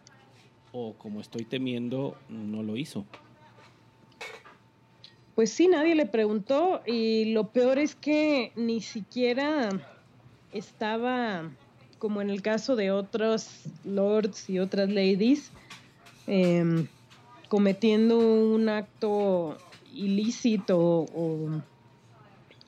[0.72, 3.06] o como estoy temiendo no lo hizo.
[5.40, 9.70] Pues sí, nadie le preguntó y lo peor es que ni siquiera
[10.52, 11.50] estaba,
[11.98, 13.48] como en el caso de otros
[13.86, 15.50] lords y otras ladies,
[16.28, 16.86] em,
[17.48, 19.56] cometiendo un acto
[19.94, 21.50] ilícito o,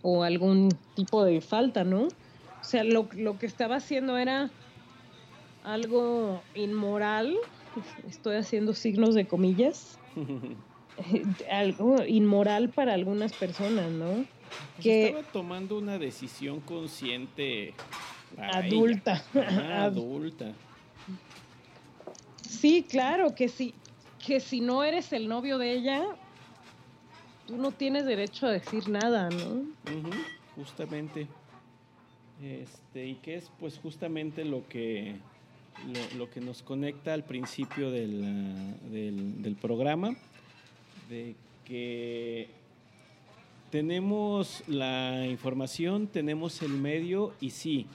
[0.01, 2.03] o, algún tipo de falta, ¿no?
[2.03, 4.49] O sea, lo, lo que estaba haciendo era
[5.65, 7.35] algo inmoral,
[8.07, 9.99] estoy haciendo signos de comillas,
[11.51, 14.25] algo inmoral para algunas personas, ¿no?
[14.75, 17.73] Pues que estaba tomando una decisión consciente
[18.37, 19.23] adulta.
[19.79, 20.53] adulta.
[22.47, 23.73] Sí, claro, que sí,
[24.25, 26.05] que si no eres el novio de ella,
[27.47, 29.63] tú no tienes derecho a decir nada, ¿no?
[30.55, 31.27] justamente.
[32.41, 35.15] Este, y que es pues justamente lo que
[36.17, 38.21] lo, que nos conecta al principio del,
[38.91, 40.15] del, programa,
[41.11, 41.35] de
[41.65, 42.47] que
[43.69, 47.85] tenemos la información, tenemos el medio y sí,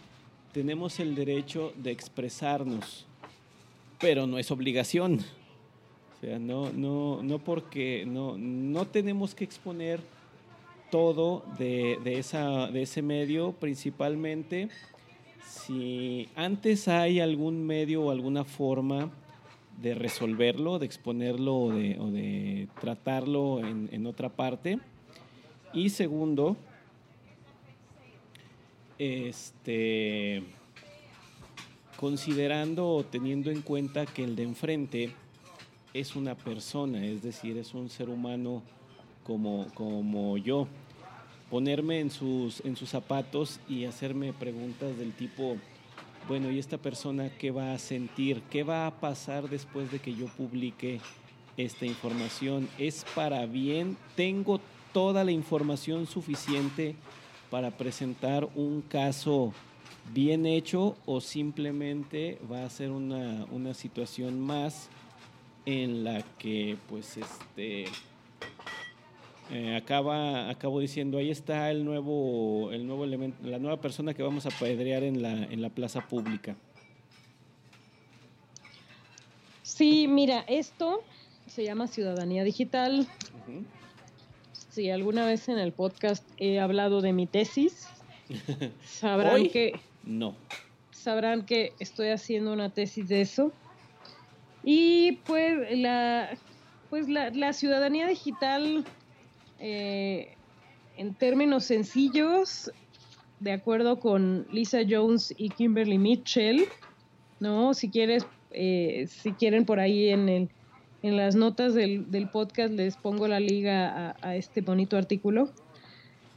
[0.52, 3.06] tenemos el derecho de expresarnos,
[3.98, 5.20] pero no es obligación.
[6.14, 10.00] O sea, no, no, no porque no, no tenemos que exponer
[10.90, 14.68] todo de, de, esa, de ese medio, principalmente
[15.46, 19.10] si antes hay algún medio o alguna forma
[19.80, 24.78] de resolverlo, de exponerlo o de, o de tratarlo en, en, otra parte.
[25.72, 26.56] Y segundo,
[28.98, 30.42] este,
[31.96, 35.12] considerando o teniendo en cuenta que el de enfrente
[35.92, 38.62] es una persona, es decir, es un ser humano
[39.24, 40.68] como, como yo.
[41.50, 45.56] Ponerme en sus, en sus zapatos y hacerme preguntas del tipo,
[46.28, 48.42] bueno, ¿y esta persona qué va a sentir?
[48.50, 51.00] ¿Qué va a pasar después de que yo publique
[51.56, 52.68] esta información?
[52.78, 53.96] ¿Es para bien?
[54.16, 54.60] ¿Tengo
[54.92, 56.96] toda la información suficiente
[57.50, 59.52] para presentar un caso
[60.12, 64.88] bien hecho o simplemente va a ser una, una situación más
[65.64, 67.86] en la que pues este
[69.50, 74.22] eh, acaba acabo diciendo ahí está el nuevo el nuevo elemento la nueva persona que
[74.22, 76.56] vamos a pedrear en la en la plaza pública.
[79.62, 81.02] Sí mira esto
[81.46, 83.06] se llama ciudadanía digital.
[84.70, 87.88] Si alguna vez en el podcast he hablado de mi tesis
[88.84, 90.34] sabrán que no.
[90.90, 93.52] sabrán que estoy haciendo una tesis de eso.
[94.64, 96.36] Y pues la,
[96.90, 98.84] pues la, ciudadanía digital,
[99.60, 100.34] eh,
[100.96, 102.70] en términos sencillos,
[103.40, 106.64] de acuerdo con Lisa Jones y Kimberly Mitchell,
[107.40, 107.74] ¿no?
[107.74, 110.48] Si quieres, eh, si quieren por ahí en el,
[111.02, 115.50] en las notas del, podcast les pongo la liga a, este bonito artículo.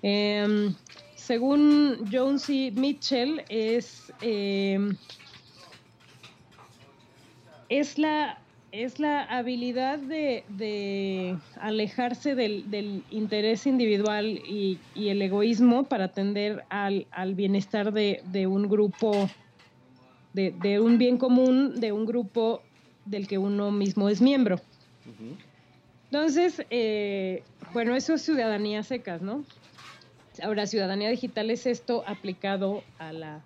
[0.01, 0.73] Em,
[1.15, 4.95] según Jones y Mitchell, es em,
[7.69, 8.39] es la,
[8.71, 17.05] es la habilidad de, alejarse del, interés individual y, el egoísmo para atender al,
[17.35, 19.29] bienestar de, un grupo,
[20.33, 22.61] de, un bien común, de un grupo
[23.05, 24.59] del que uno mismo es miembro.
[26.11, 27.43] Entonces, eh,
[27.73, 29.43] bueno, eso es ciudadanía secas, ¿no?
[30.41, 33.41] Ahora, ciudadanía digital es esto aplicado a la,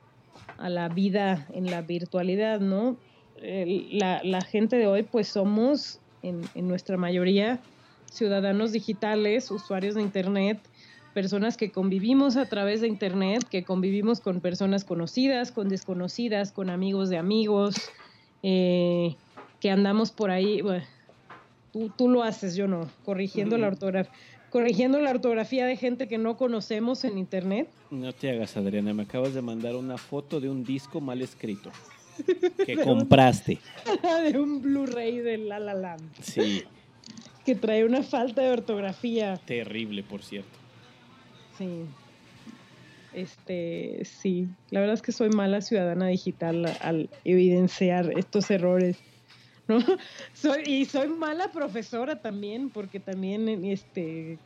[0.58, 2.98] a la vida en la virtualidad, ¿no?
[3.44, 7.60] La, gente de hoy, pues somos en, nuestra mayoría
[8.12, 10.60] ciudadanos digitales, usuarios de Internet,
[11.14, 16.70] personas que convivimos a través de Internet, que convivimos con personas conocidas, con desconocidas, con
[16.70, 17.76] amigos de amigos,
[18.44, 19.16] eh,
[19.60, 20.62] que andamos por ahí,
[21.72, 24.14] tú, tú, lo haces, yo no, corrigiendo la ortografía.
[24.52, 27.68] Corrigiendo la ortografía de gente que no conocemos en internet.
[27.90, 28.94] No te hagas, Adriana.
[28.94, 31.72] Me acabas de mandar una foto de un disco mal escrito
[32.66, 33.60] que compraste.
[34.32, 36.12] de un Blu-ray de La La Land.
[36.22, 36.64] Sí.
[37.46, 39.36] Que trae una falta de ortografía.
[39.36, 40.58] Terrible, por cierto.
[41.58, 41.84] Sí.
[43.14, 44.48] Este, sí.
[44.70, 48.96] La verdad es que soy mala ciudadana digital al evidenciar estos errores.
[49.68, 49.80] ¿no?
[50.34, 54.38] Soy, y soy mala profesora también, porque también este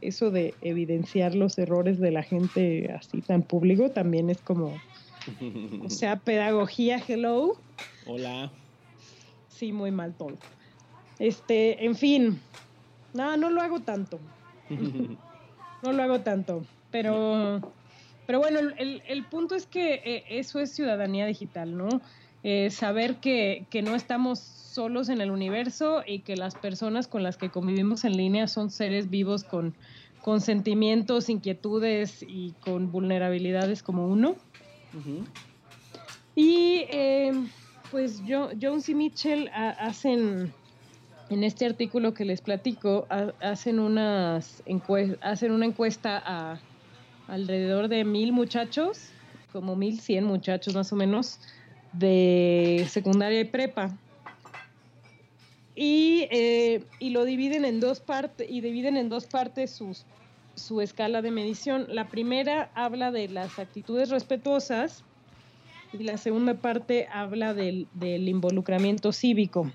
[0.00, 4.74] eso de evidenciar los errores de la gente así tan público también es como,
[5.84, 7.56] o sea, pedagogía, hello.
[8.06, 8.50] Hola.
[9.48, 10.36] Sí, muy mal todo.
[11.18, 12.40] Este, en fin,
[13.12, 14.18] no, no lo hago tanto.
[15.82, 17.60] no lo hago tanto, pero,
[18.26, 22.00] pero bueno, el, el punto es que eh, eso es ciudadanía digital, ¿no?
[22.46, 27.22] Eh, saber que, que no estamos solos en el universo y que las personas con
[27.22, 29.74] las que convivimos en línea son seres vivos con,
[30.20, 34.36] con sentimientos, inquietudes y con vulnerabilidades como uno.
[36.34, 37.32] Y eh,
[37.90, 40.52] pues yo, Jones y Mitchell hacen,
[41.30, 43.06] en este artículo que les platico,
[43.40, 44.62] hacen, unas
[45.20, 46.60] hacen una encuesta a
[47.28, 49.10] alrededor de mil muchachos,
[49.52, 51.38] como mil cien muchachos más o menos,
[51.92, 53.96] de secundaria y prepa.
[55.76, 60.04] Y, eh, y, lo dividen en dos partes y dividen en dos partes sus,
[60.54, 61.86] su escala de medición.
[61.88, 65.04] La primera habla de las actitudes respetuosas
[65.92, 69.70] y la segunda parte habla del, del involucramiento cívico.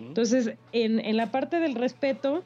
[0.00, 2.44] Entonces, en, en, la parte del respeto,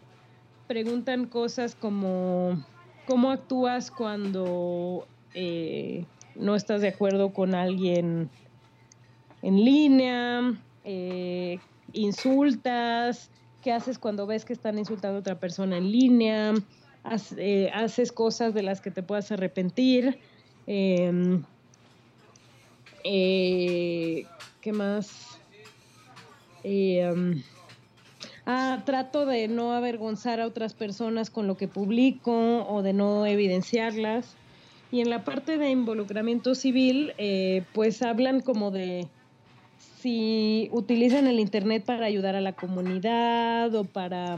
[0.66, 2.64] preguntan cosas como
[3.06, 8.28] cómo actúas cuando eh, no estás de acuerdo con alguien
[9.42, 11.58] en línea, eh,
[11.92, 13.30] insultas,
[13.62, 16.52] qué haces cuando ves que están insultando a otra persona en línea,
[17.36, 20.18] eh, haces cosas de las que te puedas arrepentir.
[20.66, 21.42] Em,
[23.04, 24.24] eh,
[24.60, 25.38] ¿Qué más?
[26.64, 27.42] Em,
[28.46, 33.26] ah, trato de no avergonzar a otras personas con lo que publico o de no
[33.26, 34.34] evidenciarlas.
[34.90, 39.08] Y en la parte de involucramiento civil, eh, pues hablan como de
[40.00, 44.36] si utilizan el Internet para ayudar a la comunidad o para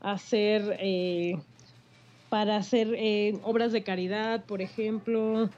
[0.00, 0.78] hacer
[2.30, 5.50] para hacer eh, obras de caridad, por ejemplo,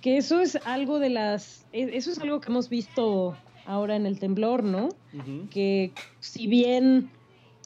[0.00, 4.06] que eso es algo de las, e, eso es algo que hemos visto ahora en
[4.06, 4.88] el temblor, ¿no?
[5.50, 7.10] Que si bien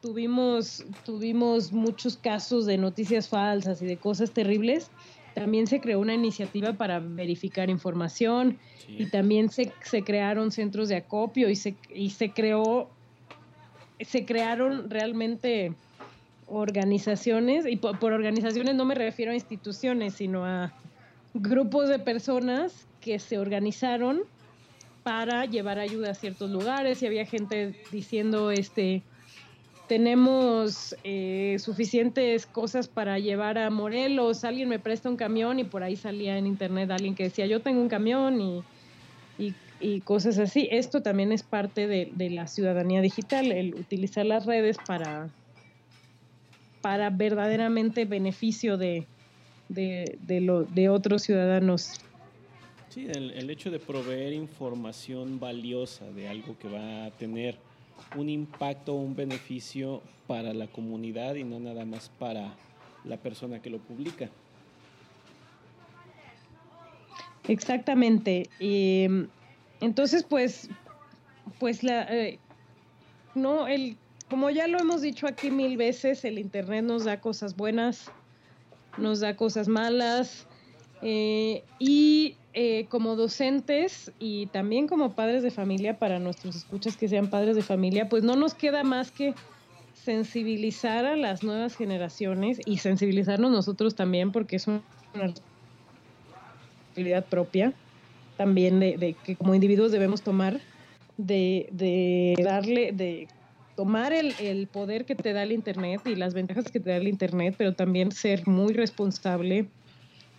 [0.02, 4.90] tuvimos, tuvimos muchos casos de noticias falsas y de cosas terribles,
[5.34, 10.96] también se creó una iniciativa para verificar información y también se, se, crearon centros de
[10.96, 12.88] acopio y se, y se creó,
[14.00, 15.74] se crearon realmente
[16.48, 20.72] organizaciones, y por, organizaciones no me refiero a instituciones, sino a
[21.34, 24.22] grupos de personas que se organizaron
[25.02, 29.02] para llevar ayuda a ciertos lugares y había gente diciendo este
[29.86, 35.84] tenemos eh, suficientes cosas para llevar a Morelos, alguien me presta un camión y por
[35.84, 38.64] ahí salía en internet alguien que decía yo tengo un camión y,
[39.78, 40.68] y, cosas así.
[40.72, 45.28] Esto también es parte de, de, la ciudadanía digital, el utilizar las redes para,
[46.86, 49.08] para verdaderamente beneficio de,
[49.68, 52.00] de, lo, de otros ciudadanos.
[52.90, 57.58] Sí, el, hecho de proveer información valiosa de algo que va a tener
[58.14, 62.54] un impacto o un beneficio para la comunidad y no nada más para
[63.02, 64.30] la persona que lo publica.
[67.48, 68.48] Exactamente.
[69.80, 70.70] entonces, pues,
[71.58, 72.38] pues la, eh,
[73.34, 73.96] no, el
[74.30, 78.10] como ya lo hemos dicho aquí mil veces, el Internet nos da cosas buenas,
[78.98, 80.46] nos da cosas malas.
[81.02, 87.06] Eh, y eh, como docentes y también como padres de familia, para nuestros escuchas que
[87.06, 89.34] sean padres de familia, pues no nos queda más que
[89.92, 94.80] sensibilizar a las nuevas generaciones y sensibilizarnos nosotros también, porque es una
[96.94, 97.74] responsabilidad propia
[98.36, 100.60] también de, que como individuos debemos tomar
[101.16, 103.28] de, de darle, de
[103.76, 107.06] tomar el, poder que te da el Internet y las ventajas que te da el
[107.06, 109.68] Internet, pero también ser muy responsable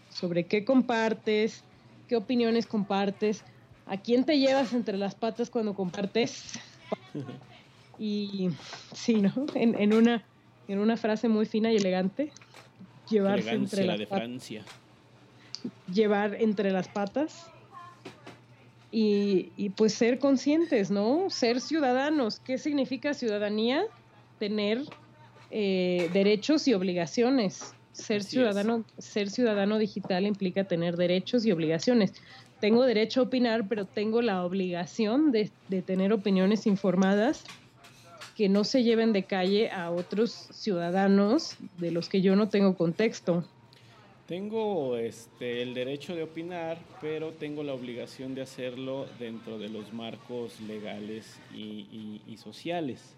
[0.10, 1.64] sobre qué compartes,
[2.08, 3.44] qué opiniones compartes,
[3.86, 6.60] a quién te llevas entre las patas cuando compartes.
[8.00, 8.50] Y
[8.94, 9.34] sí, ¿no?
[9.56, 10.24] En, una,
[10.68, 12.32] en una frase muy fina y elegante,
[13.10, 14.24] llevarse entre la las de patas.
[14.24, 14.64] Francia.
[15.92, 17.50] llevar entre las patas
[18.92, 21.30] y, y, pues ser conscientes, ¿no?
[21.30, 22.40] Ser ciudadanos.
[22.40, 23.84] ¿Qué significa ciudadanía?
[24.40, 24.82] Tener
[25.52, 27.74] eh, derechos y obligaciones.
[27.92, 32.14] Ser Así ciudadano, ser ciudadano digital implica tener derechos y obligaciones.
[32.62, 37.44] Tengo derecho a opinar, pero tengo la obligación de, de tener opiniones informadas
[38.36, 42.76] que no se lleven de calle a otros ciudadanos de los que yo no tengo
[42.76, 43.44] contexto.
[44.28, 49.94] Tengo este, el derecho de opinar, pero tengo la obligación de hacerlo dentro de los
[49.94, 53.16] marcos legales y, sociales.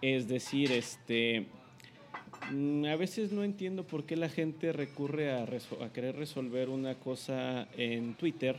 [0.00, 1.46] Es decir, este,
[2.50, 5.46] mm, a veces no entiendo por qué la gente recurre a
[5.94, 8.56] querer resolver una cosa en Twitter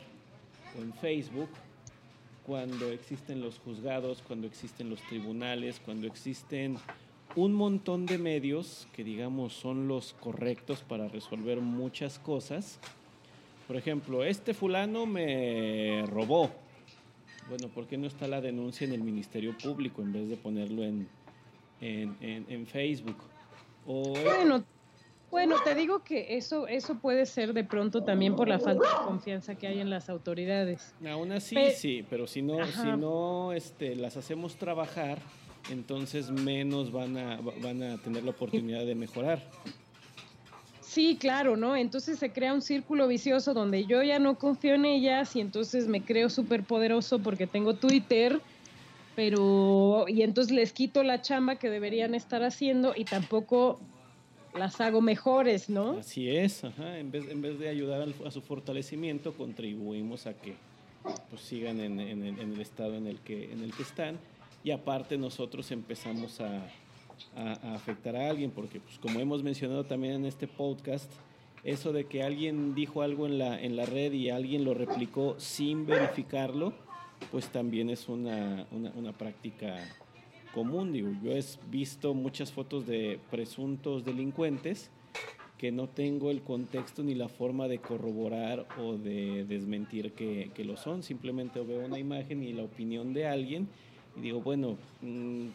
[0.77, 1.49] o en Facebook
[2.45, 6.77] cuando existen los juzgados, cuando existen los tribunales, cuando existen
[7.35, 12.79] un montón de medios que digamos son los correctos para resolver muchas cosas.
[13.67, 16.51] Por ejemplo, este fulano me robó.
[17.49, 20.83] Bueno, ¿por qué no está la denuncia en el Ministerio Público en vez de ponerlo
[20.83, 21.07] en,
[21.81, 23.17] en, en, en Facebook?
[23.85, 24.63] O, bueno,
[25.33, 29.05] bueno, te digo que eso, eso puede ser de pronto también por la falta de
[29.05, 30.93] confianza que hay en las autoridades.
[31.09, 35.17] Aún así, Pe sí, pero si no, si no este, las hacemos trabajar,
[35.69, 39.41] entonces menos van a, van a tener la oportunidad de mejorar.
[40.81, 41.75] Sí, claro, ¿no?
[41.75, 45.87] Entonces se crea un círculo vicioso donde yo ya no confío en ellas y entonces
[45.87, 48.39] me creo súper poderoso porque tengo Twitter,
[49.15, 53.79] pero y entonces les quito la chamba que deberían estar haciendo y tampoco
[54.55, 55.97] las hago mejores, ¿no?
[55.97, 56.99] Así es, ajá.
[56.99, 60.53] En, vez, en vez de ayudar al, a su fortalecimiento, contribuimos a que
[61.29, 64.19] pues, sigan en, en, en, el estado en el, que, en el que están
[64.63, 66.67] y aparte nosotros empezamos a,
[67.73, 71.11] afectar a alguien, porque pues como hemos mencionado también en este podcast,
[71.63, 75.35] eso de que alguien dijo algo en la, en la red y alguien lo replicó
[75.39, 76.73] sin verificarlo,
[77.31, 79.77] pues también es una, una, una práctica
[80.53, 80.91] común.
[80.91, 84.89] Digo, yo he visto muchas fotos de presuntos delincuentes
[85.57, 90.65] que no tengo el contexto ni la forma de corroborar o de desmentir que, que
[90.65, 91.03] lo son.
[91.03, 93.69] Simplemente veo una imagen y la opinión de alguien
[94.15, 95.47] y digo, bueno, mmm,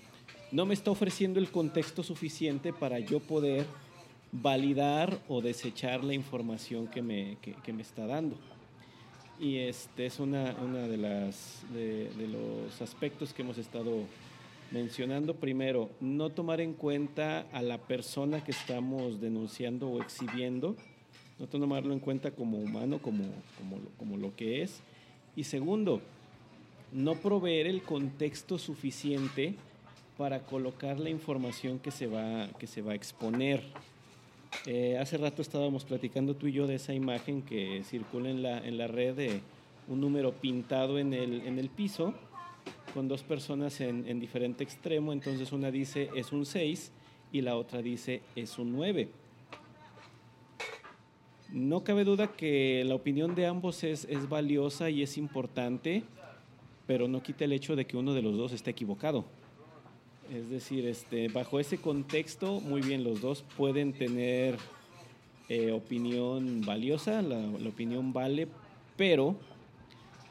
[0.51, 3.67] no me está ofreciendo el contexto suficiente para yo poder
[4.33, 8.37] validar o desechar la información que me, que, que me está dando.
[9.41, 14.03] Y este es una, una de, las, de, de, los aspectos que hemos estado
[14.73, 15.35] mencionando.
[15.35, 20.77] Primero, no tomar en cuenta a la persona que estamos denunciando o exhibiendo,
[21.39, 23.25] no tomarlo en cuenta como humano, como,
[23.57, 24.81] como, como lo que es.
[25.37, 26.03] Y segundo,
[26.93, 29.55] no proveer el contexto suficiente
[30.17, 33.63] para colocar la información que se va, que se va a exponer.
[34.67, 38.59] Eh, hace rato estábamos platicando tú y yo de esa imagen que circula en la,
[38.59, 39.41] en la red de
[39.87, 42.15] un número pintado en el, en el piso
[42.95, 45.13] con dos personas en, en diferente extremo.
[45.13, 46.93] Entonces una dice es un 6
[47.33, 49.09] y la otra dice es un 9.
[51.51, 56.03] No cabe duda que la opinión de ambos es, es valiosa y es importante,
[56.89, 59.27] pero no quita el hecho de que uno de los dos esté equivocado.
[60.33, 64.57] Es decir, este, bajo ese contexto, muy bien, los dos pueden tener
[65.51, 68.49] eh, opinión valiosa, la, opinión vale,
[68.97, 69.37] pero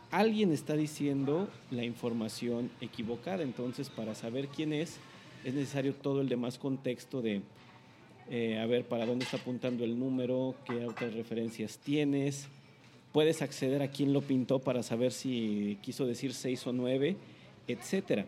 [0.10, 3.44] alguien está diciendo la información equivocada.
[3.44, 4.98] Entonces, para saber quién es,
[5.44, 7.44] es necesario todo el demás contexto de,
[8.32, 12.50] eh, a ver, para dónde está apuntando el número, qué otras referencias tienes.
[13.18, 17.18] Puedes acceder a quién lo pintó para saber si quiso decir 6 o 9,
[17.68, 18.28] etcétera.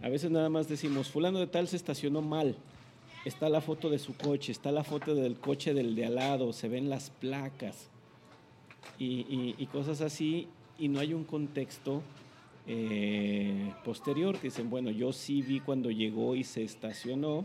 [0.00, 2.56] A veces nada más decimos, fulano de tal se estacionó mal.
[3.26, 6.54] Está la foto de su coche, está la foto del coche del de al lado,
[6.54, 7.90] se ven las placas
[8.98, 10.48] y, y, y cosas así,
[10.78, 12.00] y no hay un contexto
[12.66, 17.44] eh, posterior que dicen, bueno, yo sí vi cuando llegó y se estacionó,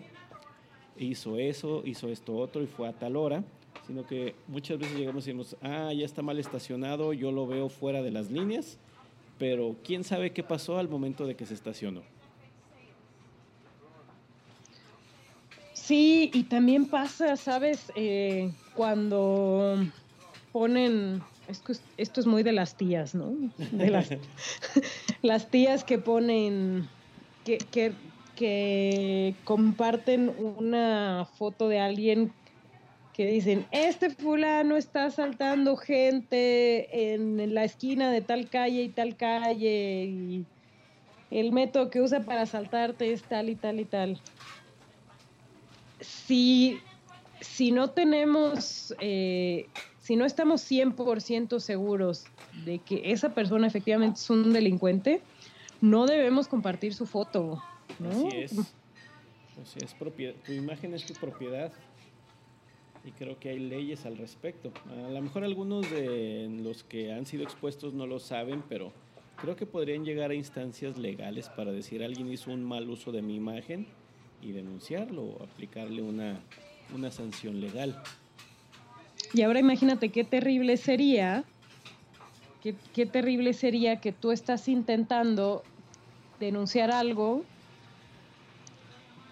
[0.98, 3.44] hizo eso, hizo esto otro y fue a tal hora,
[3.92, 7.68] sino que muchas veces llegamos y decimos, ah, ya está mal estacionado, yo lo veo
[7.68, 8.78] fuera de las líneas,
[9.38, 12.02] pero quién sabe qué pasó al momento de que se estacionó.
[15.74, 17.92] Sí, y también pasa, ¿sabes?
[17.96, 19.76] Eh, cuando
[20.54, 23.34] ponen, esto es, esto es, muy de las tías, ¿no?
[23.74, 24.08] De las,
[25.22, 26.88] las tías que ponen,
[27.44, 27.92] que, que,
[28.38, 32.32] que comparten una foto de alguien
[33.14, 39.16] que dicen, este fulano está asaltando gente en la esquina de tal calle y tal
[39.16, 40.46] calle y
[41.30, 44.20] el método que usa para asaltarte es tal y tal y tal.
[46.00, 46.80] si,
[47.42, 49.68] si no tenemos, eh,
[50.00, 52.26] si no estamos 100% seguros
[52.66, 55.22] de que esa persona efectivamente es un delincuente,
[55.80, 57.62] no debemos compartir su foto.
[58.00, 58.10] ¿no?
[58.10, 58.52] Así es.
[59.64, 59.96] Sea, es
[60.44, 61.72] tu imagen es tu propiedad
[63.04, 64.72] y creo que hay leyes al respecto.
[64.90, 68.92] A lo mejor algunos de los que han sido expuestos no lo saben, pero
[69.38, 73.22] creo que podrían llegar a instancias legales para decir alguien hizo un mal uso de
[73.22, 73.88] mi imagen
[74.42, 76.40] y denunciarlo o aplicarle una,
[76.96, 78.02] una sanción legal.
[79.34, 81.44] Y ahora imagínate qué terrible sería,
[82.62, 85.64] qué, qué terrible sería que tú estás intentando
[86.40, 87.44] denunciar algo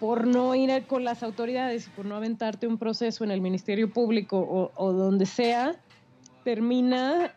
[0.00, 4.72] por no ir con las autoridades, por no aventarte un proceso en el Ministerio Público
[4.74, 5.76] o, donde sea,
[6.42, 7.34] termina,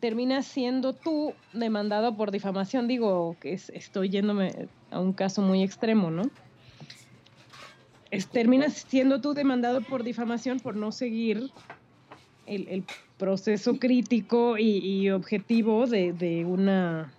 [0.00, 2.88] termina siendo tú demandado por difamación.
[2.88, 6.22] Digo que estoy yéndome a un caso muy extremo, ¿no?
[8.10, 11.50] Es, terminas siendo tú demandado por difamación por no seguir
[12.46, 12.84] el,
[13.18, 17.12] proceso crítico y, objetivo de, una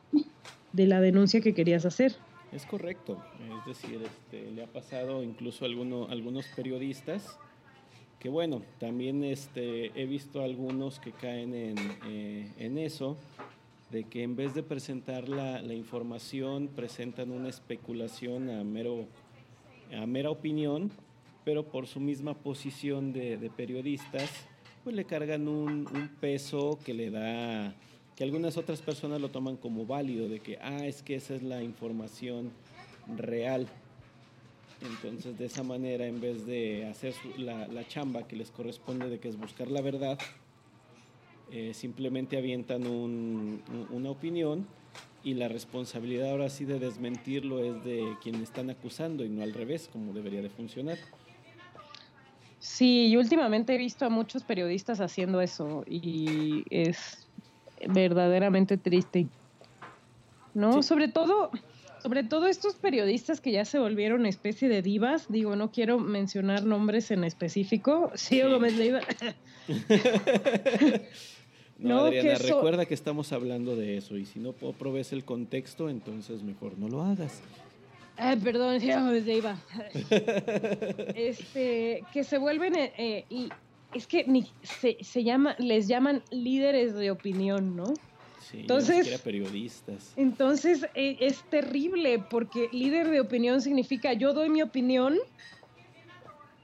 [0.73, 2.15] de la denuncia que querías hacer.
[2.55, 3.21] Es correcto,
[3.59, 7.37] es decir, este, le ha pasado incluso a alguno, algunos periodistas
[8.17, 11.75] que bueno, también este, he visto algunos que caen en,
[12.07, 13.17] eh, en eso,
[13.91, 19.05] de que en vez de presentar la, la, información presentan una especulación a, mero,
[19.93, 20.91] a mera opinión,
[21.43, 24.31] pero por su misma posición de, periodistas,
[24.85, 27.75] pues le cargan un peso que le da
[28.15, 31.43] que algunas otras personas lo toman como válido, de que, ah, es que esa es
[31.43, 32.51] la información
[33.17, 33.67] real.
[34.81, 39.19] Entonces, de esa manera, en vez de hacer la, la, chamba que les corresponde, de
[39.19, 40.17] que es buscar la verdad,
[41.51, 43.61] eh, simplemente avientan un,
[43.91, 44.65] una opinión
[45.23, 49.53] y la responsabilidad ahora sí de desmentirlo es de quien están acusando y no al
[49.53, 50.97] revés, como debería de funcionar.
[52.59, 57.24] Sí, y últimamente he visto a muchos periodistas haciendo eso y es
[57.87, 59.27] verdaderamente triste.
[60.53, 60.83] ¿No?
[60.83, 61.51] Sobre todo,
[62.01, 66.63] sobre todo estos periodistas que ya se volvieron especie de divas, digo, no quiero mencionar
[66.63, 68.11] nombres en específico.
[68.15, 69.01] Sí, Gómez Leiva.
[71.79, 76.43] no, Adriana, recuerda que estamos hablando de eso y si no provees el contexto, entonces
[76.43, 77.41] mejor no lo hagas.
[78.17, 79.57] Ay, perdón, Gómez Leiva.
[81.15, 83.49] este, que se vuelven eh, y
[83.95, 87.93] es que ni, se, se, llama, les llaman líderes de opinión, ¿no?
[88.41, 90.13] Sí, entonces, periodistas.
[90.17, 95.17] Entonces e, es terrible porque líder de opinión significa yo doy mi opinión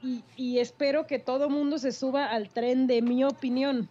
[0.02, 3.88] y, y espero que todo mundo se suba al tren de mi opinión.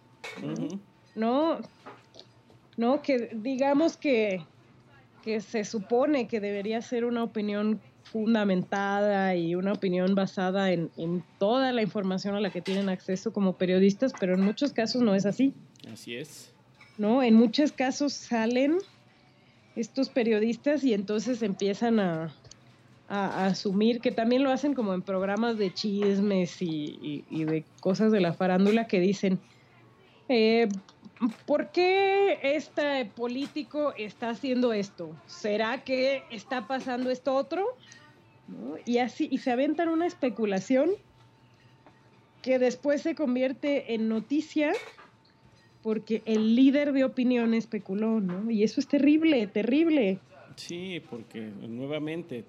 [1.14, 1.58] ¿No?
[2.76, 4.46] No, que digamos que,
[5.22, 7.80] que se supone que debería ser una opinión
[8.12, 10.90] fundamentada y una opinión basada en,
[11.38, 15.14] toda la información a la que tienen acceso como periodistas, pero en muchos casos no
[15.14, 15.54] es así.
[15.90, 16.52] Así es.
[16.98, 17.22] ¿No?
[17.22, 18.76] En muchos casos salen
[19.74, 22.34] estos periodistas y entonces empiezan a,
[23.08, 28.32] asumir que también lo hacen como en programas de chismes y, de cosas de la
[28.32, 29.38] farándula que dicen,
[30.30, 30.68] eh,
[31.44, 35.14] ¿por qué este político está haciendo esto?
[35.26, 37.76] ¿Será que está pasando esto otro?
[38.84, 40.90] Y así, y se aventan una especulación
[42.42, 44.72] que después se convierte en noticia
[45.82, 48.50] porque el líder de opinión especuló, ¿no?
[48.50, 50.18] Y eso es terrible, terrible.
[50.56, 52.44] Sí, porque nuevamente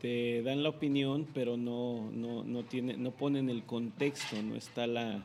[0.00, 4.86] te dan la opinión, pero no, no, no, tiene, no ponen el contexto, no está
[4.86, 5.24] la,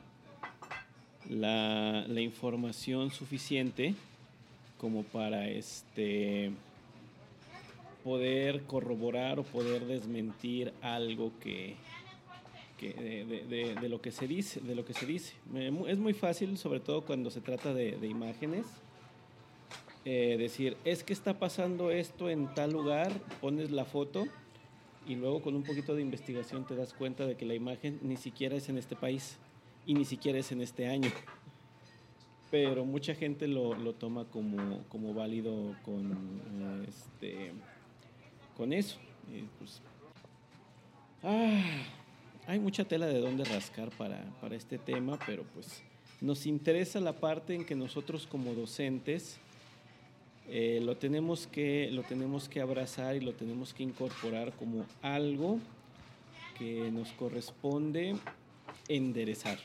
[1.29, 3.93] la, la información suficiente
[4.77, 6.51] como para este
[8.03, 11.75] poder corroborar o poder desmentir algo que,
[12.79, 15.35] de, lo que se dice, de lo que se dice.
[15.87, 18.65] Es muy fácil, sobre todo cuando se trata de, imágenes,
[20.03, 24.25] eh, decir, es que está pasando esto en tal lugar, pones la foto
[25.07, 28.17] y luego con un poquito de investigación te das cuenta de que la imagen ni
[28.17, 29.37] siquiera es en este país
[29.85, 31.11] y ni siquiera es en este año.
[32.49, 37.51] Pero mucha gente lo, lo toma como, como válido con este,
[38.57, 38.97] con eso.
[39.57, 39.81] Pues,
[41.23, 41.61] ah,
[42.47, 45.83] hay mucha tela de dónde rascar para, para, este tema, pero pues
[46.19, 49.39] nos interesa la parte en que nosotros como docentes
[50.49, 55.59] eh, lo, tenemos que, lo tenemos que abrazar y lo tenemos que incorporar como algo
[56.57, 58.15] que nos corresponde
[58.87, 59.59] enderezar.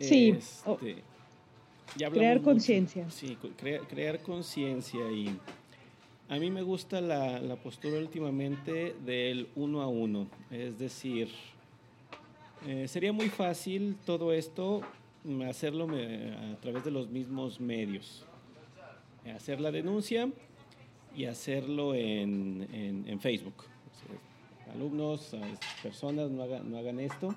[0.00, 0.30] Sí.
[0.30, 1.02] Este,
[2.10, 3.10] crear conciencia.
[3.10, 3.36] Sí,
[3.88, 5.38] crear conciencia y
[6.30, 11.30] A mí me gusta la, la postura últimamente del uno a uno, es decir,
[12.66, 14.82] eh, sería muy fácil todo esto
[15.24, 18.24] mm, hacerlo a través de los mismos medios.
[19.34, 20.30] Hacer la denuncia
[21.16, 22.66] y hacerlo en,
[23.06, 23.64] en, Facebook.
[24.74, 25.34] alumnos,
[25.82, 27.34] personas, no hagan, no hagan esto,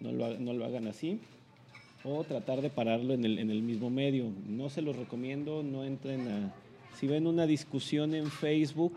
[0.00, 1.20] no lo, no lo, hagan así.
[2.04, 4.30] O tratar de pararlo en el, en el mismo medio.
[4.46, 6.54] No se los recomiendo, no entren a...
[6.98, 8.96] Si ven una discusión en Facebook,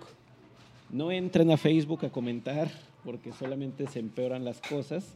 [0.89, 2.69] no entren a Facebook a comentar
[3.03, 5.15] porque solamente se empeoran las cosas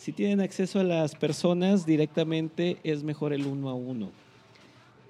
[0.00, 4.10] si tienen acceso a las personas directamente, es mejor el uno a uno.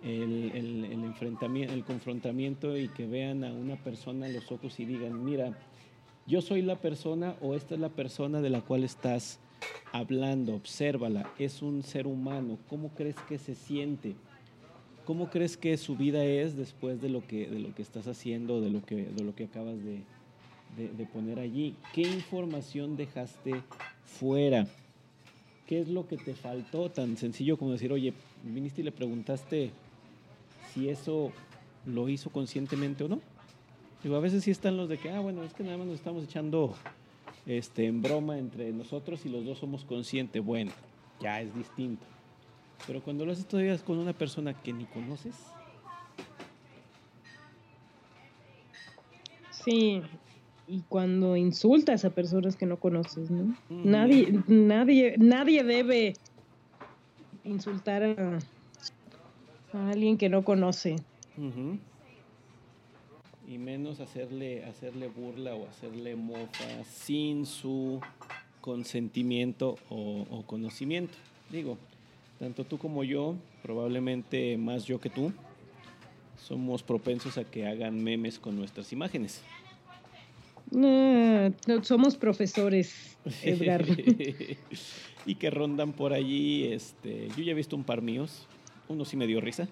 [0.03, 4.87] El, el, enfrentamiento, el confrontamiento y que vean a una persona a los ojos y
[4.87, 5.57] digan, mira,
[6.27, 9.39] yo soy la persona o esta es la persona de la cual estás
[9.93, 14.17] hablando, obsérvala, es un ser humano, ¿cómo crees que se siente?
[15.11, 18.61] ¿Cómo crees que su vida es después de lo que, de lo que estás haciendo,
[18.61, 20.05] de lo que, de lo que acabas de,
[20.77, 21.75] de poner allí?
[21.93, 23.61] ¿Qué información dejaste
[24.05, 24.69] fuera?
[25.67, 26.93] ¿Qué es lo que te faltó?
[26.93, 29.73] Tan sencillo como decir, oye, viniste y le preguntaste
[30.73, 31.33] si eso
[31.87, 33.21] lo hizo conscientemente o no.
[34.05, 35.97] Digo, a veces sí están los de que, ah, bueno, es que nada más nos
[35.97, 36.73] estamos echando
[37.47, 40.41] este, en broma entre nosotros y los dos somos conscientes.
[40.45, 40.71] Bueno,
[41.21, 42.07] ya es distinto.
[42.87, 45.35] Pero cuando lo haces todavía con una persona que ni conoces.
[49.51, 50.03] Sí,
[50.67, 53.55] y cuando insultas a personas que no conoces, ¿no?
[53.69, 56.15] Nadie, nadie, nadie debe
[57.45, 58.39] insultar a,
[59.91, 60.97] alguien que no conoce.
[63.49, 68.01] Y menos hacerle, hacerle burla o hacerle mofa sin su
[68.61, 71.15] consentimiento o, o conocimiento.
[71.51, 71.79] Digo,
[72.41, 75.31] tanto tú como yo, probablemente más yo que tú,
[76.39, 79.43] somos propensos a que hagan memes con nuestras imágenes.
[80.71, 83.85] No, somos profesores, Edgar.
[85.27, 86.65] y que rondan por allí.
[86.65, 88.47] Este, yo ya he visto un par míos.
[88.89, 89.69] Uno sí me dio risa.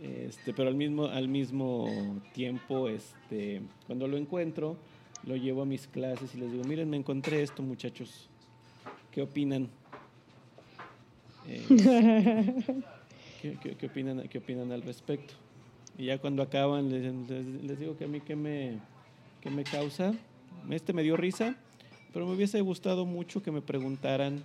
[0.00, 4.76] Este, pero al mismo, al mismo tiempo, este, cuando lo encuentro,
[5.24, 8.28] lo llevo a mis clases y les digo, miren, me encontré esto, muchachos.
[9.10, 9.68] ¿Qué opinan?
[13.42, 15.34] ¿qué, opinan, ¿Qué opinan al respecto?
[15.98, 16.90] Y ya cuando acaban,
[17.66, 18.78] les digo que a mí que me
[19.42, 20.14] que me causa.
[20.70, 21.56] Este me dio risa,
[22.12, 24.42] pero me hubiese gustado mucho que me preguntaran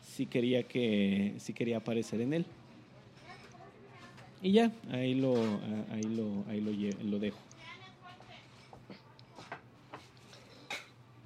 [0.00, 2.46] si quería que si quería aparecer en él.
[4.40, 5.34] Y ya, ahí lo
[5.90, 6.70] ahí lo ahí lo,
[7.10, 7.38] lo dejo.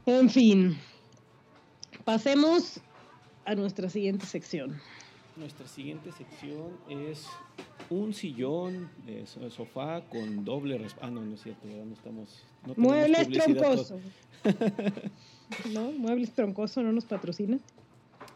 [0.06, 0.78] En fin,
[2.04, 2.80] pasemos
[3.44, 4.80] a nuestra siguiente sección.
[5.40, 7.26] Nuestra siguiente sección es
[7.88, 12.42] un sillón de sofá con doble Ah, no, no es cierto, no estamos.
[12.76, 13.98] Muebles troncoso.
[15.72, 17.58] no, Muebles troncoso no nos patrocina.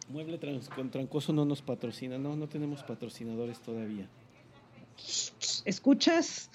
[0.08, 0.40] Mueble
[0.74, 2.16] con troncoso no nos patrocina.
[2.16, 4.08] No, no tenemos patrocinadores todavía.
[5.66, 6.48] ¿Escuchas?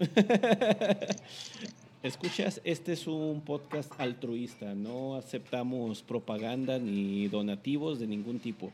[2.02, 4.74] Escuchas, este es un podcast altruista.
[4.74, 8.72] No aceptamos propaganda ni donativos de ningún tipo.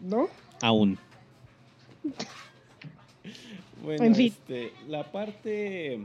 [0.00, 0.28] ¿No?
[0.60, 0.98] Aún.
[3.82, 6.00] Bueno, este, la parte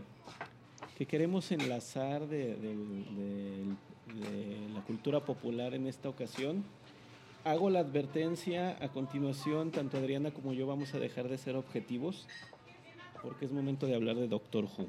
[0.97, 2.55] que queremos enlazar de,
[4.73, 6.63] la cultura popular en esta ocasión,
[7.43, 12.27] hago la advertencia a continuación, tanto Adriana como yo vamos a dejar de ser objetivos,
[13.21, 14.87] porque es momento de hablar de Doctor Who.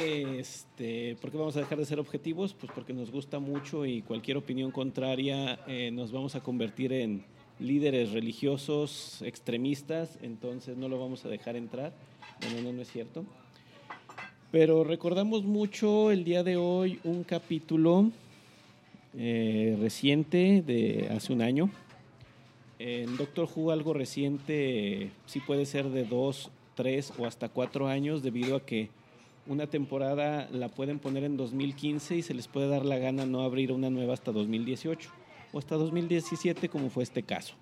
[0.00, 2.54] Este, ¿Por qué vamos a dejar de ser objetivos?
[2.54, 7.24] Pues porque nos gusta mucho y cualquier opinión contraria eh, nos vamos a convertir en
[7.58, 11.92] líderes religiosos extremistas, entonces no lo vamos a dejar entrar.
[12.40, 13.24] Bueno, no, no es cierto.
[14.52, 18.12] Pero recordamos mucho el día de hoy un capítulo
[19.16, 21.70] eh, reciente de hace un año.
[22.78, 28.22] En Doctor Who algo reciente sí puede ser de dos, tres o hasta cuatro años
[28.22, 28.90] debido a que
[29.48, 33.40] una temporada la pueden poner en 2015 y se les puede dar la gana no
[33.40, 35.10] abrir una nueva hasta 2018
[35.52, 37.54] o hasta 2017 como fue este caso.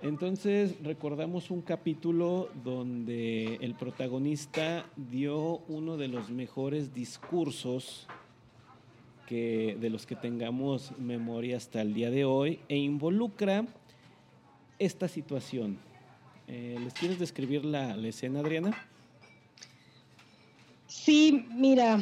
[0.00, 8.08] Entonces recordamos un capítulo donde el protagonista dio uno de los mejores discursos
[9.28, 13.66] que, de los que tengamos memoria hasta el día de hoy e involucra
[14.80, 15.78] esta situación.
[16.48, 18.91] Eh, ¿Les quieres describir la, la escena, Adriana?
[20.92, 21.98] Sí, mira,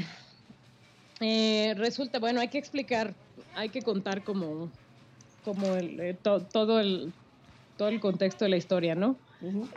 [1.21, 3.15] eh, resulta, bueno, hay que explicar
[3.55, 4.71] hay que contar como,
[5.45, 7.13] como el, eh, todo el
[7.77, 9.17] todo el contexto de la historia, ¿no?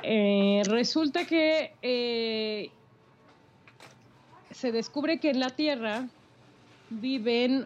[0.04, 2.70] Eh, resulta que eh,
[4.52, 6.10] se descubre que en la Tierra
[6.90, 7.66] viven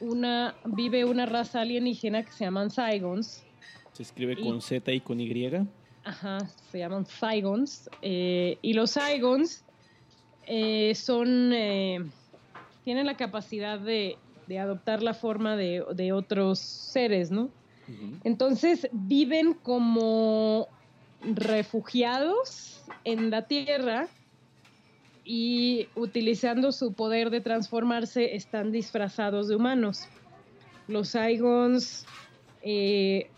[0.00, 3.44] una, vive una raza alienígena que se llaman Saigons.
[3.92, 5.48] Se escribe con Z y con Y.
[6.02, 6.38] Ajá,
[6.72, 7.88] se llaman Saigons.
[8.02, 9.62] Eh, y los Saigons
[10.94, 11.50] son,
[12.84, 14.16] tienen la capacidad de,
[14.58, 17.50] adoptar la forma de, de otros seres, ¿no?
[18.24, 20.68] Entonces viven como
[21.22, 24.08] refugiados en la tierra
[25.24, 30.08] y utilizando su poder de transformarse están disfrazados de humanos.
[30.86, 32.06] Los Saigons
[32.62, 33.30] eh,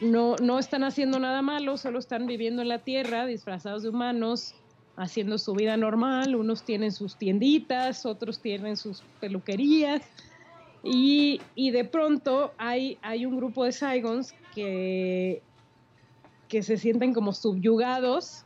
[0.00, 4.54] no, no están haciendo nada malo, solo están viviendo en la tierra disfrazados de humanos,
[5.00, 6.36] haciendo su vida normal.
[6.36, 10.02] Unos tienen sus tienditas, otros tienen sus peluquerías
[10.82, 15.42] y, de pronto hay, hay un grupo de Saigons que,
[16.48, 18.44] que se sienten como subyugados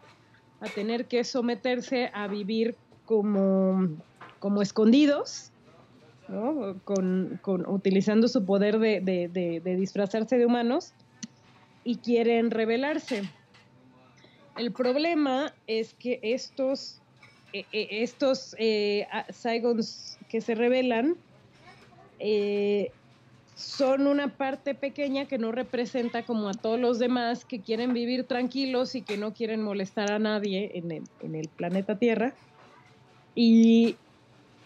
[0.61, 3.89] a tener que someterse a vivir como,
[4.39, 5.51] como escondidos,
[6.85, 10.95] con, utilizando su poder de, disfrazarse de humanos
[11.85, 13.23] y quieren rebelarse.
[14.57, 17.01] El problema es que estos,
[17.53, 21.17] e, e, estos eh, Saigons que se rebelan
[22.21, 22.91] eh,
[23.55, 28.25] son una parte pequeña que no representa como a todos los demás que quieren vivir
[28.25, 32.35] tranquilos y que no quieren molestar a nadie en el, planeta Tierra.
[33.35, 33.97] Y,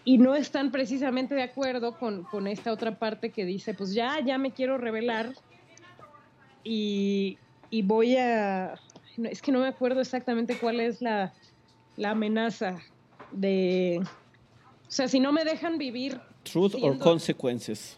[0.05, 4.51] no están precisamente de acuerdo con, esta otra parte que dice, pues ya, ya me
[4.51, 5.33] quiero revelar
[6.63, 7.37] y,
[7.83, 8.73] voy a...
[9.25, 11.33] Es que no me acuerdo exactamente cuál es la,
[11.97, 12.79] la amenaza
[13.31, 14.01] de...
[14.01, 17.97] O sea, si no me dejan vivir Truth or Consequences.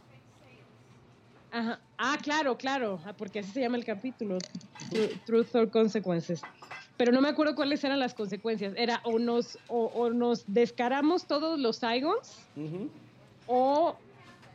[1.51, 1.79] Ajá.
[1.97, 4.39] Ah, claro, claro, ah, porque así se llama el capítulo,
[5.25, 6.41] Truth or Consequences.
[6.97, 8.73] Pero no me acuerdo cuáles eran las consecuencias.
[8.75, 12.39] Era o nos, o, nos descaramos todos los Saigons,
[13.47, 13.95] o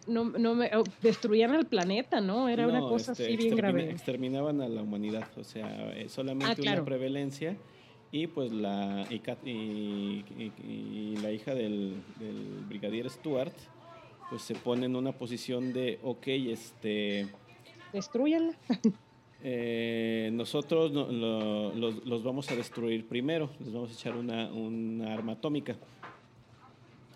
[0.06, 0.70] no, no me,
[1.02, 2.48] destruían el planeta, ¿no?
[2.48, 3.90] Era una cosa este, así bien grave.
[3.90, 7.56] Exterminaban a la humanidad, o sea, eh, solamente ah, una prevalencia
[8.12, 9.24] y pues la y,
[11.22, 13.54] la hija del, del brigadier Stuart
[14.28, 17.28] pues se pone en una posición de, ok, este...
[17.92, 18.56] Destruyanla.
[19.48, 24.48] Eh, nosotros los, vamos a destruir primero, les vamos a echar una,
[25.12, 25.76] arma atómica.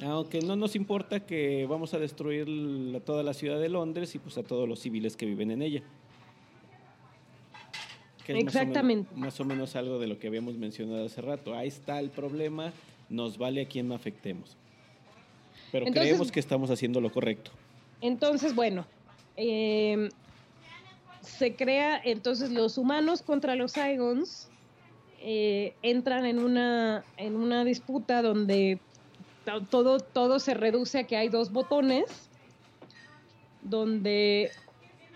[0.03, 4.39] Aunque no nos importa que vamos a destruir toda la ciudad de Londres y pues
[4.39, 5.83] a todos los civiles que viven en ella.
[8.29, 9.15] Exactamente.
[9.15, 11.55] Más o, menos, algo de lo que habíamos mencionado hace rato.
[11.55, 12.73] Ahí está el problema,
[13.09, 14.57] nos vale a quien afectemos.
[15.73, 17.51] Pero creemos que estamos haciendo lo correcto.
[18.01, 18.87] Entonces, bueno,
[19.37, 20.09] em,
[21.21, 24.49] se crea, entonces los humanos contra los Saigons
[25.21, 28.79] eh, entran en una, en una disputa donde
[29.71, 32.29] todo, todo se reduce a que hay dos botones,
[33.63, 34.51] donde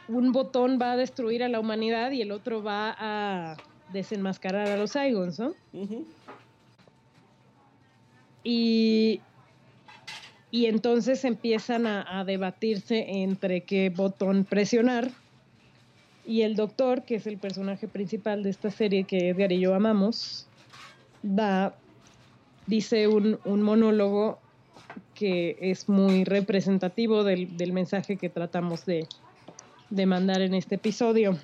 [0.09, 3.57] un botón va a destruir a la humanidad y el otro va a
[3.93, 5.55] desenmascarar a los Saigons, ¿no?
[8.43, 9.21] Y
[10.55, 15.11] y entonces empiezan a, debatirse entre qué botón presionar.
[16.25, 19.75] Y el doctor, que es el personaje principal de esta serie que Edgar y yo
[19.75, 20.47] amamos,
[21.25, 21.75] da,
[22.67, 24.39] dice un, monólogo
[25.15, 29.07] que es muy representativo del, mensaje que tratamos de,
[30.07, 31.39] mandar en este episodio.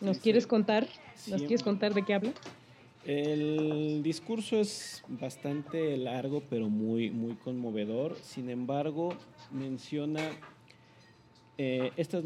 [0.00, 0.86] ¿Nos quieres contar?
[1.28, 2.32] ¿Nos quieres contar de qué habla?
[3.06, 8.16] El discurso es bastante largo, pero muy, muy conmovedor.
[8.20, 9.14] Sin embargo,
[9.52, 10.20] menciona
[11.56, 12.24] eh, estas,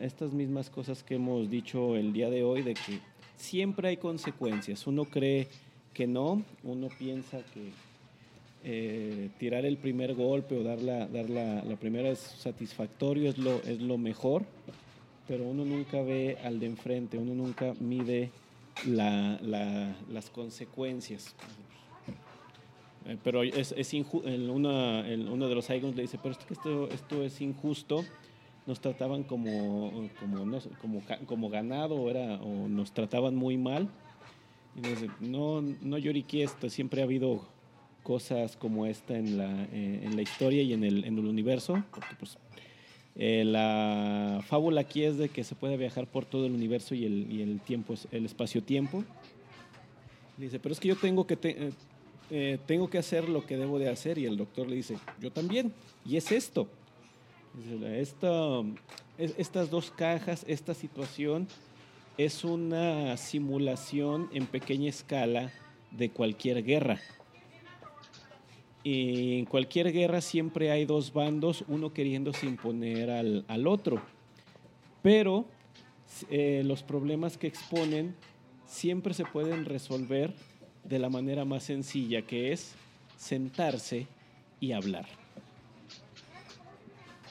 [0.00, 3.00] estas mismas cosas que hemos dicho el día de hoy, de que
[3.36, 4.86] siempre hay consecuencias.
[4.86, 5.48] Uno cree
[5.94, 7.70] que no, uno piensa que
[8.64, 13.38] eh, tirar el primer golpe o dar la, dar la, la primera es satisfactorio, es
[13.38, 14.44] lo, es lo mejor,
[15.26, 18.30] pero uno nunca ve al de enfrente, uno nunca mide
[18.86, 19.38] la,
[20.10, 21.34] las consecuencias.
[23.06, 25.02] Eh, pero es, es uno
[25.48, 28.04] de los Saigons le dice, pero es que esto, esto es injusto,
[28.66, 33.88] nos trataban como, como, no, como, como ganado era, o nos trataban muy mal.
[35.20, 37.46] No, no lloriqué esto, siempre ha habido
[38.02, 41.84] cosas como esta en la, eh, en la historia y en el, en el universo,
[41.90, 42.38] porque pues
[43.14, 47.04] eh, la fábula aquí es de que se puede viajar por todo el universo y
[47.04, 49.04] el, y el tiempo, el espacio-tiempo.
[50.38, 51.72] Dice, pero es que yo tengo que,
[52.30, 54.16] eh, tengo que hacer lo que debo de hacer.
[54.18, 55.72] Y el doctor le dice, yo también.
[56.04, 56.68] Y es esto.
[59.18, 61.46] estas dos cajas, esta situación,
[62.18, 65.52] es una simulación en pequeña escala
[65.90, 67.00] de cualquier guerra.
[68.84, 74.02] Y en cualquier guerra siempre hay dos bandos, uno queriéndose imponer al, al otro.
[75.02, 75.46] Pero
[76.30, 78.14] eh, los problemas que exponen
[78.66, 80.34] siempre se pueden resolver
[80.84, 82.74] de la manera más sencilla, que es
[83.16, 84.06] sentarse
[84.60, 85.06] y hablar.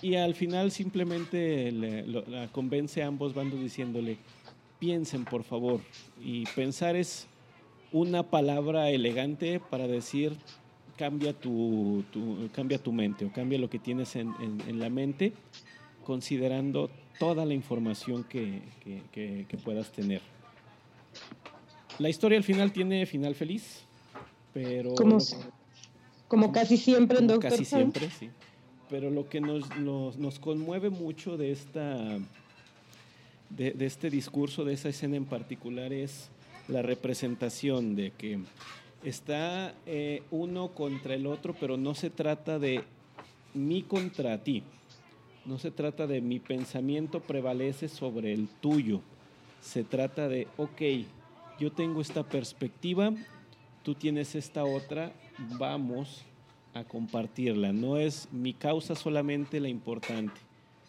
[0.02, 4.18] Y al final simplemente la convence a ambos bandos diciéndole,
[4.82, 5.80] piensen por favor.
[6.20, 7.28] Y pensar es
[7.94, 10.36] una palabra elegante para decir
[10.98, 12.04] cambia tu,
[12.52, 14.34] cambia tu mente o cambia lo que tienes en,
[14.80, 15.34] la mente
[16.04, 18.62] considerando toda la información que,
[19.64, 20.22] puedas tener.
[22.00, 23.84] La historia al final tiene final feliz,
[24.52, 24.96] pero...
[24.96, 25.20] Como,
[26.28, 28.32] como casi siempre en Doctor Casi siempre, sí.
[28.90, 32.18] Pero lo que nos, nos, conmueve mucho de, esta,
[33.56, 36.30] de, de este discurso, de esa escena en particular, es
[36.68, 38.40] la representación de que
[39.04, 42.84] está eh, uno contra el otro, pero no se trata de
[43.54, 44.64] mí contra ti.
[45.46, 49.02] No se trata de mi pensamiento prevalece sobre el tuyo.
[49.60, 50.82] Se trata de, ok,
[51.60, 53.12] yo tengo esta perspectiva,
[53.84, 55.14] tú tienes esta otra,
[55.58, 56.24] vamos
[56.74, 57.74] a compartirla.
[57.74, 60.40] No es mi causa solamente la importante.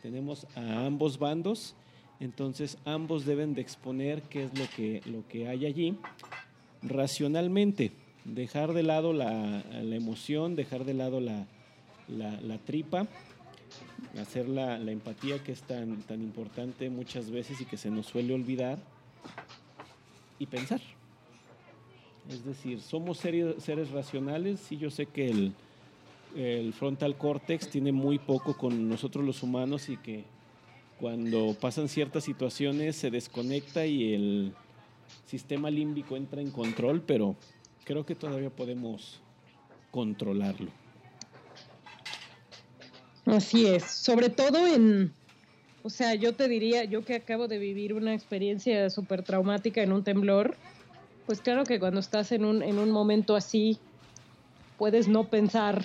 [0.03, 1.75] Tenemos a ambos bandos,
[2.23, 5.97] entonces ambos deben de exponer qué es lo que, lo que hay allí
[6.83, 7.91] racionalmente
[8.25, 13.09] dejar de lado la, emoción, dejar de lado la, tripa,
[14.21, 18.35] hacer la, empatía que es tan, tan importante muchas veces y que se nos suele
[18.35, 18.79] olvidar,
[20.39, 20.81] y pensar.
[22.29, 25.53] Es decir, somos seres, seres racionales, sí yo sé que el,
[26.37, 30.25] el frontal córtex tiene muy poco con nosotros los humanos y que
[31.03, 34.53] cuando pasan ciertas situaciones se desconecta y el
[35.27, 37.35] sistema límbico entra en control, pero
[37.83, 39.21] creo que todavía podemos
[39.91, 40.71] controlarlo.
[43.27, 45.13] Así es, sobre todo en,
[45.83, 49.93] o sea, yo te diría, yo que acabo de vivir una experiencia súper traumática en
[49.93, 50.57] un temblor,
[51.27, 53.81] pues claro que cuando estás en un, en un momento así,
[54.79, 55.85] puedes no pensar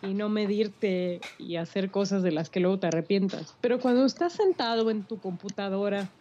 [0.00, 3.56] y no medirte y hacer cosas de las que luego te arrepientas.
[3.60, 6.14] Pero cuando estás sentado en tu computadora,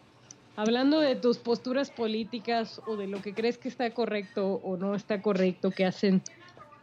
[0.55, 4.95] hablando de tus posturas políticas o de lo que crees que está correcto o no
[4.95, 6.23] está correcto que hacen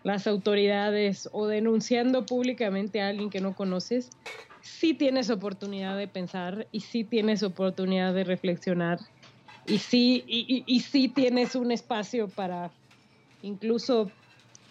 [0.03, 4.15] las autoridades o denunciando públicamente a alguien que no conoces,
[4.61, 8.99] sí tienes oportunidad de pensar y sí tienes oportunidad de reflexionar
[9.65, 12.77] y sí, y, y sí tienes un espacio para
[13.43, 14.19] incluso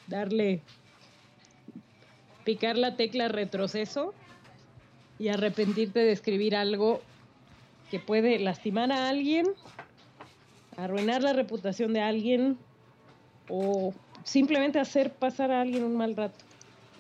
[0.08, 0.68] darle,
[2.44, 4.14] picar la tecla retroceso
[5.20, 7.02] y arrepentirte de escribir algo
[7.92, 9.46] que puede lastimar a alguien,
[10.78, 12.58] arruinar la reputación de alguien
[13.50, 16.44] o simplemente hacer pasar a alguien un mal rato.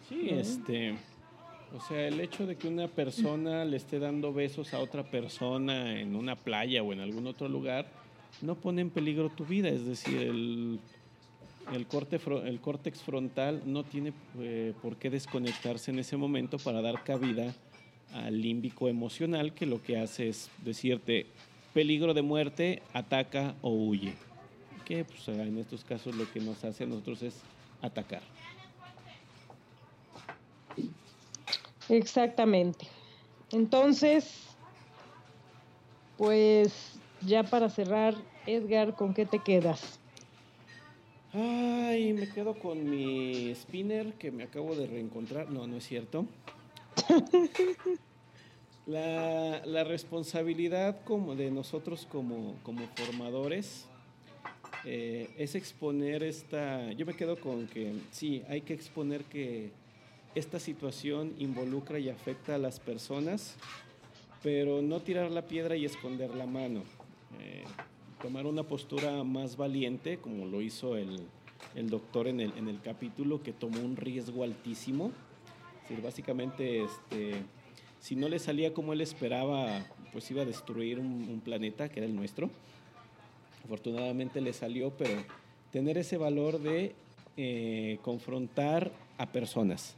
[0.09, 0.95] Sí, este,
[1.75, 5.99] o sea, el hecho de que una persona le esté dando besos a otra persona
[5.99, 7.87] en una playa o en algún otro lugar
[8.41, 10.79] no pone en peligro tu vida, es decir, el,
[11.71, 16.81] el, corte, el córtex frontal no tiene eh, por qué desconectarse en ese momento para
[16.81, 17.53] dar cabida
[18.13, 21.25] al límbico emocional que lo que hace es decirte
[21.73, 24.13] peligro de muerte, ataca o huye.
[24.85, 27.41] Que pues, en estos casos lo que nos hace a nosotros es
[27.81, 28.21] atacar.
[31.89, 32.87] Exactamente.
[33.51, 34.55] Entonces,
[36.17, 38.15] pues ya para cerrar,
[38.45, 39.99] Edgar, ¿con qué te quedas?
[41.33, 45.49] Ay, me quedo con mi spinner que me acabo de reencontrar.
[45.49, 46.27] No, no es cierto.
[48.85, 52.55] La, responsabilidad como de nosotros como,
[52.95, 53.87] formadores
[54.85, 59.71] eh, es exponer esta, yo me quedo con que sí, hay que exponer que
[60.35, 63.55] esta situación involucra y afecta a las personas,
[64.43, 66.83] pero no tirar la piedra y esconder la mano.
[67.39, 67.63] Eh,
[68.23, 71.27] tomar una postura más valiente, como lo hizo el,
[71.75, 75.11] doctor en el, en el capítulo, que tomó un riesgo altísimo
[76.01, 77.43] básicamente, este,
[77.99, 82.07] si no le salía como él esperaba, pues iba a destruir un, planeta que era
[82.07, 82.49] el nuestro.
[83.63, 85.23] Afortunadamente le salió, pero
[85.71, 86.95] tener ese valor de
[87.37, 89.95] eh, confrontar a personas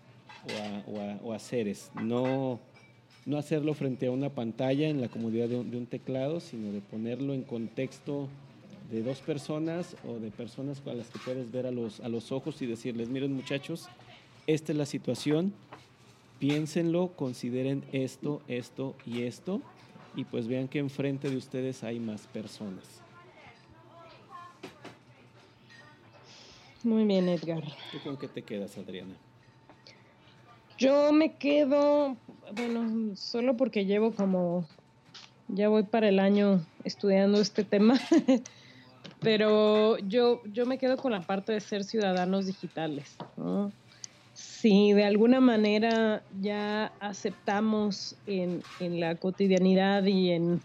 [1.24, 2.60] o a, seres, no,
[3.26, 7.34] no hacerlo frente a una pantalla en la comodidad de un, teclado, sino de ponerlo
[7.34, 8.28] en contexto
[8.92, 12.32] de dos personas o de personas a las que puedes ver a los, a los
[12.32, 13.88] ojos y decirles, miren muchachos,
[14.46, 15.54] esta es la situación,
[16.40, 19.62] piénsenlo, consideren esto, esto y esto,
[20.16, 23.02] y pues vean que enfrente de ustedes hay más personas.
[26.84, 27.64] Muy bien, Edgar.
[27.92, 29.16] ¿Tú con qué te quedas, Adriana?
[30.78, 32.16] Yo me quedo,
[32.54, 34.66] bueno, solo porque llevo como,
[35.48, 38.00] ya voy para el año estudiando este tema,
[39.22, 43.16] pero yo, yo me quedo con la parte de ser ciudadanos digitales.
[44.34, 50.62] Si de alguna manera ya aceptamos en, en la cotidianidad y en,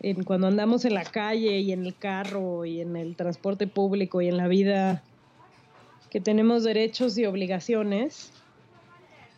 [0.00, 4.20] en cuando andamos en la calle y en el carro y en el transporte público
[4.20, 5.02] y en la vida
[6.10, 8.32] que tenemos derechos y obligaciones,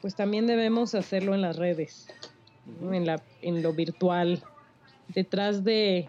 [0.03, 2.09] pues también debemos hacerlo en las redes,
[2.81, 2.93] ¿no?
[2.93, 4.43] en, la, en lo virtual,
[5.09, 6.09] detrás de,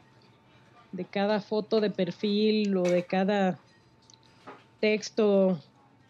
[0.91, 3.60] de cada foto de perfil o de cada
[4.80, 5.61] texto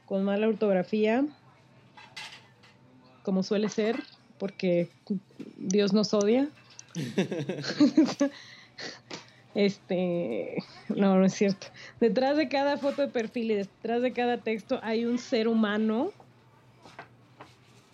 [0.06, 1.26] con mala ortografía,
[3.24, 4.02] como suele ser,
[4.40, 4.90] porque
[5.58, 6.48] Dios nos odia.
[9.56, 10.56] este,
[10.88, 11.68] no, no es cierto.
[12.00, 16.14] Detrás de cada foto de perfil y detrás de cada texto hay un ser humano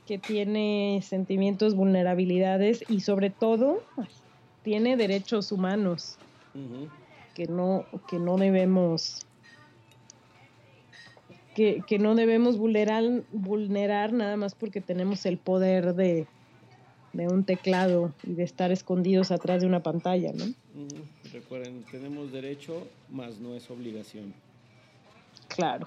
[0.10, 3.84] que tiene sentimientos, vulnerabilidades y sobre todo
[4.64, 6.18] tiene derechos humanos
[7.36, 9.28] que no, que no debemos
[11.54, 16.26] que, que no debemos vulnerar, vulnerar nada más porque tenemos el poder de,
[17.14, 20.46] de un teclado y de estar escondidos atrás de una pantalla, ¿no?
[21.32, 24.34] Recuerden, tenemos derecho, más no es obligación.
[25.50, 25.86] Claro.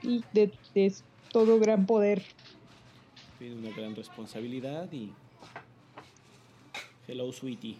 [0.00, 0.92] Y de, de
[1.32, 2.22] todo gran poder.
[3.40, 5.10] Tiene una gran responsabilidad y...
[7.08, 7.76] Hello, sweetie.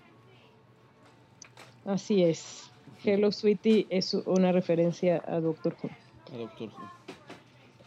[1.84, 2.70] Así es.
[3.04, 5.90] Hello Sweetie es una referencia a Doctor Who.
[6.34, 6.90] A Doctor Who.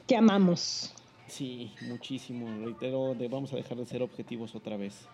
[0.07, 0.93] Que amamos.
[1.27, 2.63] Sí, muchísimo.
[2.63, 5.07] Reitero, de- vamos a dejar de ser objetivos otra vez.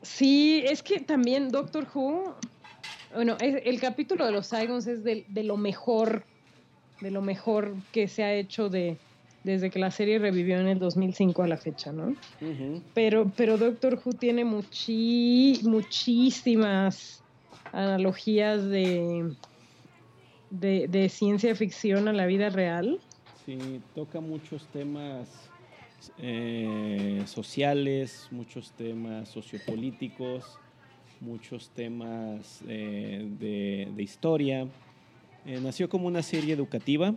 [0.00, 2.34] Sí, es que también Doctor Who,
[3.14, 6.24] bueno, es- el capítulo de los Saigons es de, de lo mejor,
[7.02, 8.96] de lo mejor que se ha hecho de
[9.42, 12.14] desde que la serie revivió en el 2005 a la fecha, ¿no?
[12.94, 17.22] Pero, pero Doctor Who tiene muchi- muchísimas
[17.72, 19.36] analogías de,
[20.50, 22.98] de, de ciencia ficción a la vida real.
[23.44, 25.50] Sí, toca muchos temas
[26.18, 30.58] eh, sociales, muchos temas sociopolíticos,
[31.20, 34.68] muchos temas eh, de, de historia.
[35.46, 37.14] Eh, nació como una serie educativa,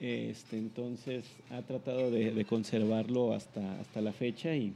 [0.00, 4.72] este, entonces ha tratado de, conservarlo hasta, hasta la fecha y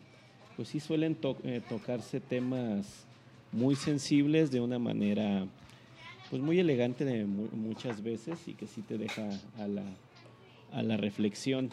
[0.56, 3.06] pues sí suelen to- eh, tocarse temas
[3.52, 5.46] muy sensibles de una manera
[6.30, 9.28] pues muy elegante de mu- muchas veces y que sí te deja
[9.58, 9.84] a la,
[10.72, 11.70] a la reflexión.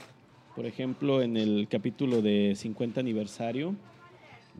[0.55, 3.75] Por ejemplo, en el capítulo de 50 aniversario,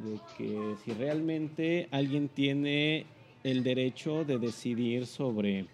[0.04, 3.06] de que si realmente alguien tiene
[3.44, 5.66] el derecho de decidir sobre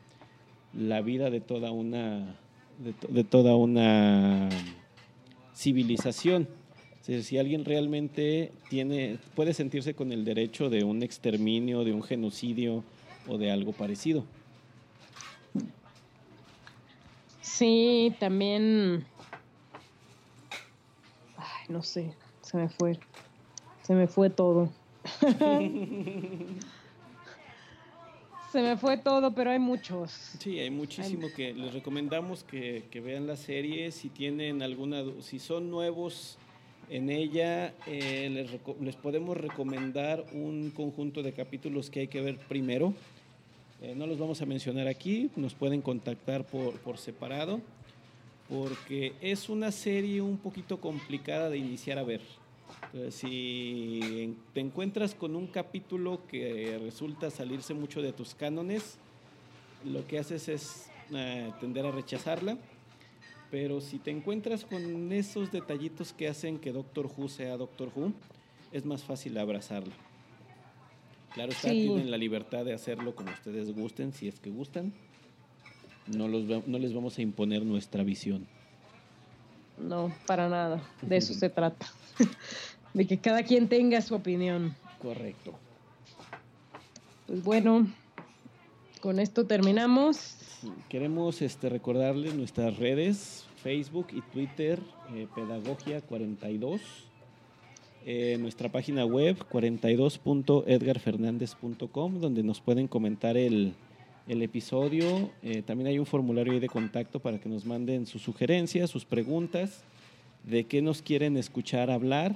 [0.73, 2.35] la vida de toda una
[2.77, 4.49] de, to- de toda una
[5.55, 6.47] civilización.
[7.01, 11.93] Es decir, si alguien realmente tiene puede sentirse con el derecho de un exterminio, de
[11.93, 12.83] un genocidio
[13.27, 14.25] o de algo parecido.
[17.41, 19.05] Sí, también.
[21.37, 22.99] Ay, no sé, se me fue.
[23.83, 24.69] Se me fue todo.
[28.51, 30.11] se me fue todo, pero hay muchos.
[30.39, 33.91] Sí, hay muchísimo que les recomendamos que, vean la serie.
[33.91, 36.37] Si tienen alguna, si son nuevos
[36.89, 38.49] en ella, eh, les,
[38.81, 42.93] les podemos recomendar un conjunto de capítulos que hay que ver primero.
[43.81, 47.61] Eh, no los vamos a mencionar aquí, nos pueden contactar por, por separado,
[48.49, 52.21] porque es una serie un poquito complicada de iniciar a ver.
[52.93, 58.97] Entonces, si te encuentras con un capítulo que resulta salirse mucho de tus cánones,
[59.85, 62.57] lo que haces es eh, tender a rechazarla.
[63.51, 68.11] Pero si te encuentras con esos detallitos que hacen que Doctor Who sea Doctor Who,
[68.71, 69.93] es más fácil abrazarla.
[71.33, 71.83] Claro está, Sí.
[71.83, 74.91] tienen la libertad de hacerlo como ustedes gusten, si es que gustan.
[76.07, 78.47] No, los, no les vamos a imponer nuestra visión.
[79.77, 80.81] No, para nada.
[81.01, 81.85] De eso se trata.
[82.93, 84.73] De que cada quien tenga su opinión.
[84.99, 85.53] Correcto.
[87.27, 87.85] Pues bueno,
[89.01, 90.37] con esto terminamos.
[90.89, 94.79] Queremos este, recordarles nuestras redes, Facebook y Twitter,
[95.13, 96.79] eh, Pedagogia42,
[98.05, 103.75] eh, nuestra página web 42.edgarfernandez.com, donde nos pueden comentar el,
[104.27, 105.29] el episodio.
[105.41, 109.83] Eh, también hay un formulario de contacto para que nos manden sus sugerencias, sus preguntas,
[110.43, 112.35] de qué nos quieren escuchar hablar.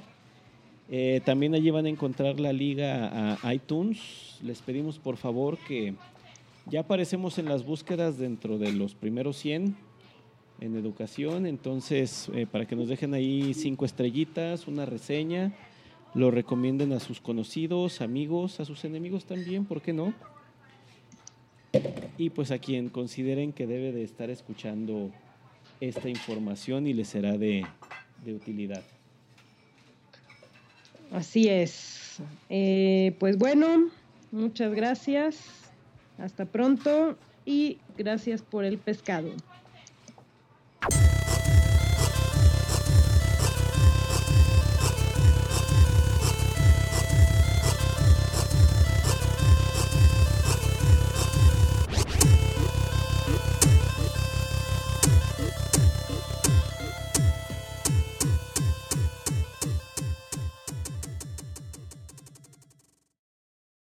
[0.90, 4.40] Eh, también allí van a encontrar la liga a iTunes.
[4.44, 5.94] Les pedimos por favor que
[6.66, 9.76] ya aparecemos en las búsquedas dentro de los primeros 100
[10.60, 15.54] en educación, entonces eh, para que nos dejen ahí cinco estrellitas, una reseña,
[16.14, 20.14] lo recomienden a sus conocidos, amigos, a sus enemigos también, ¿por qué no?
[22.18, 25.12] Y pues a quien consideren que debe de estar escuchando
[25.80, 27.66] esta información y les será de,
[28.26, 28.84] utilidad.
[31.12, 32.22] Así es.
[32.50, 33.90] Eh, pues bueno,
[34.32, 35.40] muchas gracias.
[36.18, 39.32] Hasta pronto y gracias por el pescado.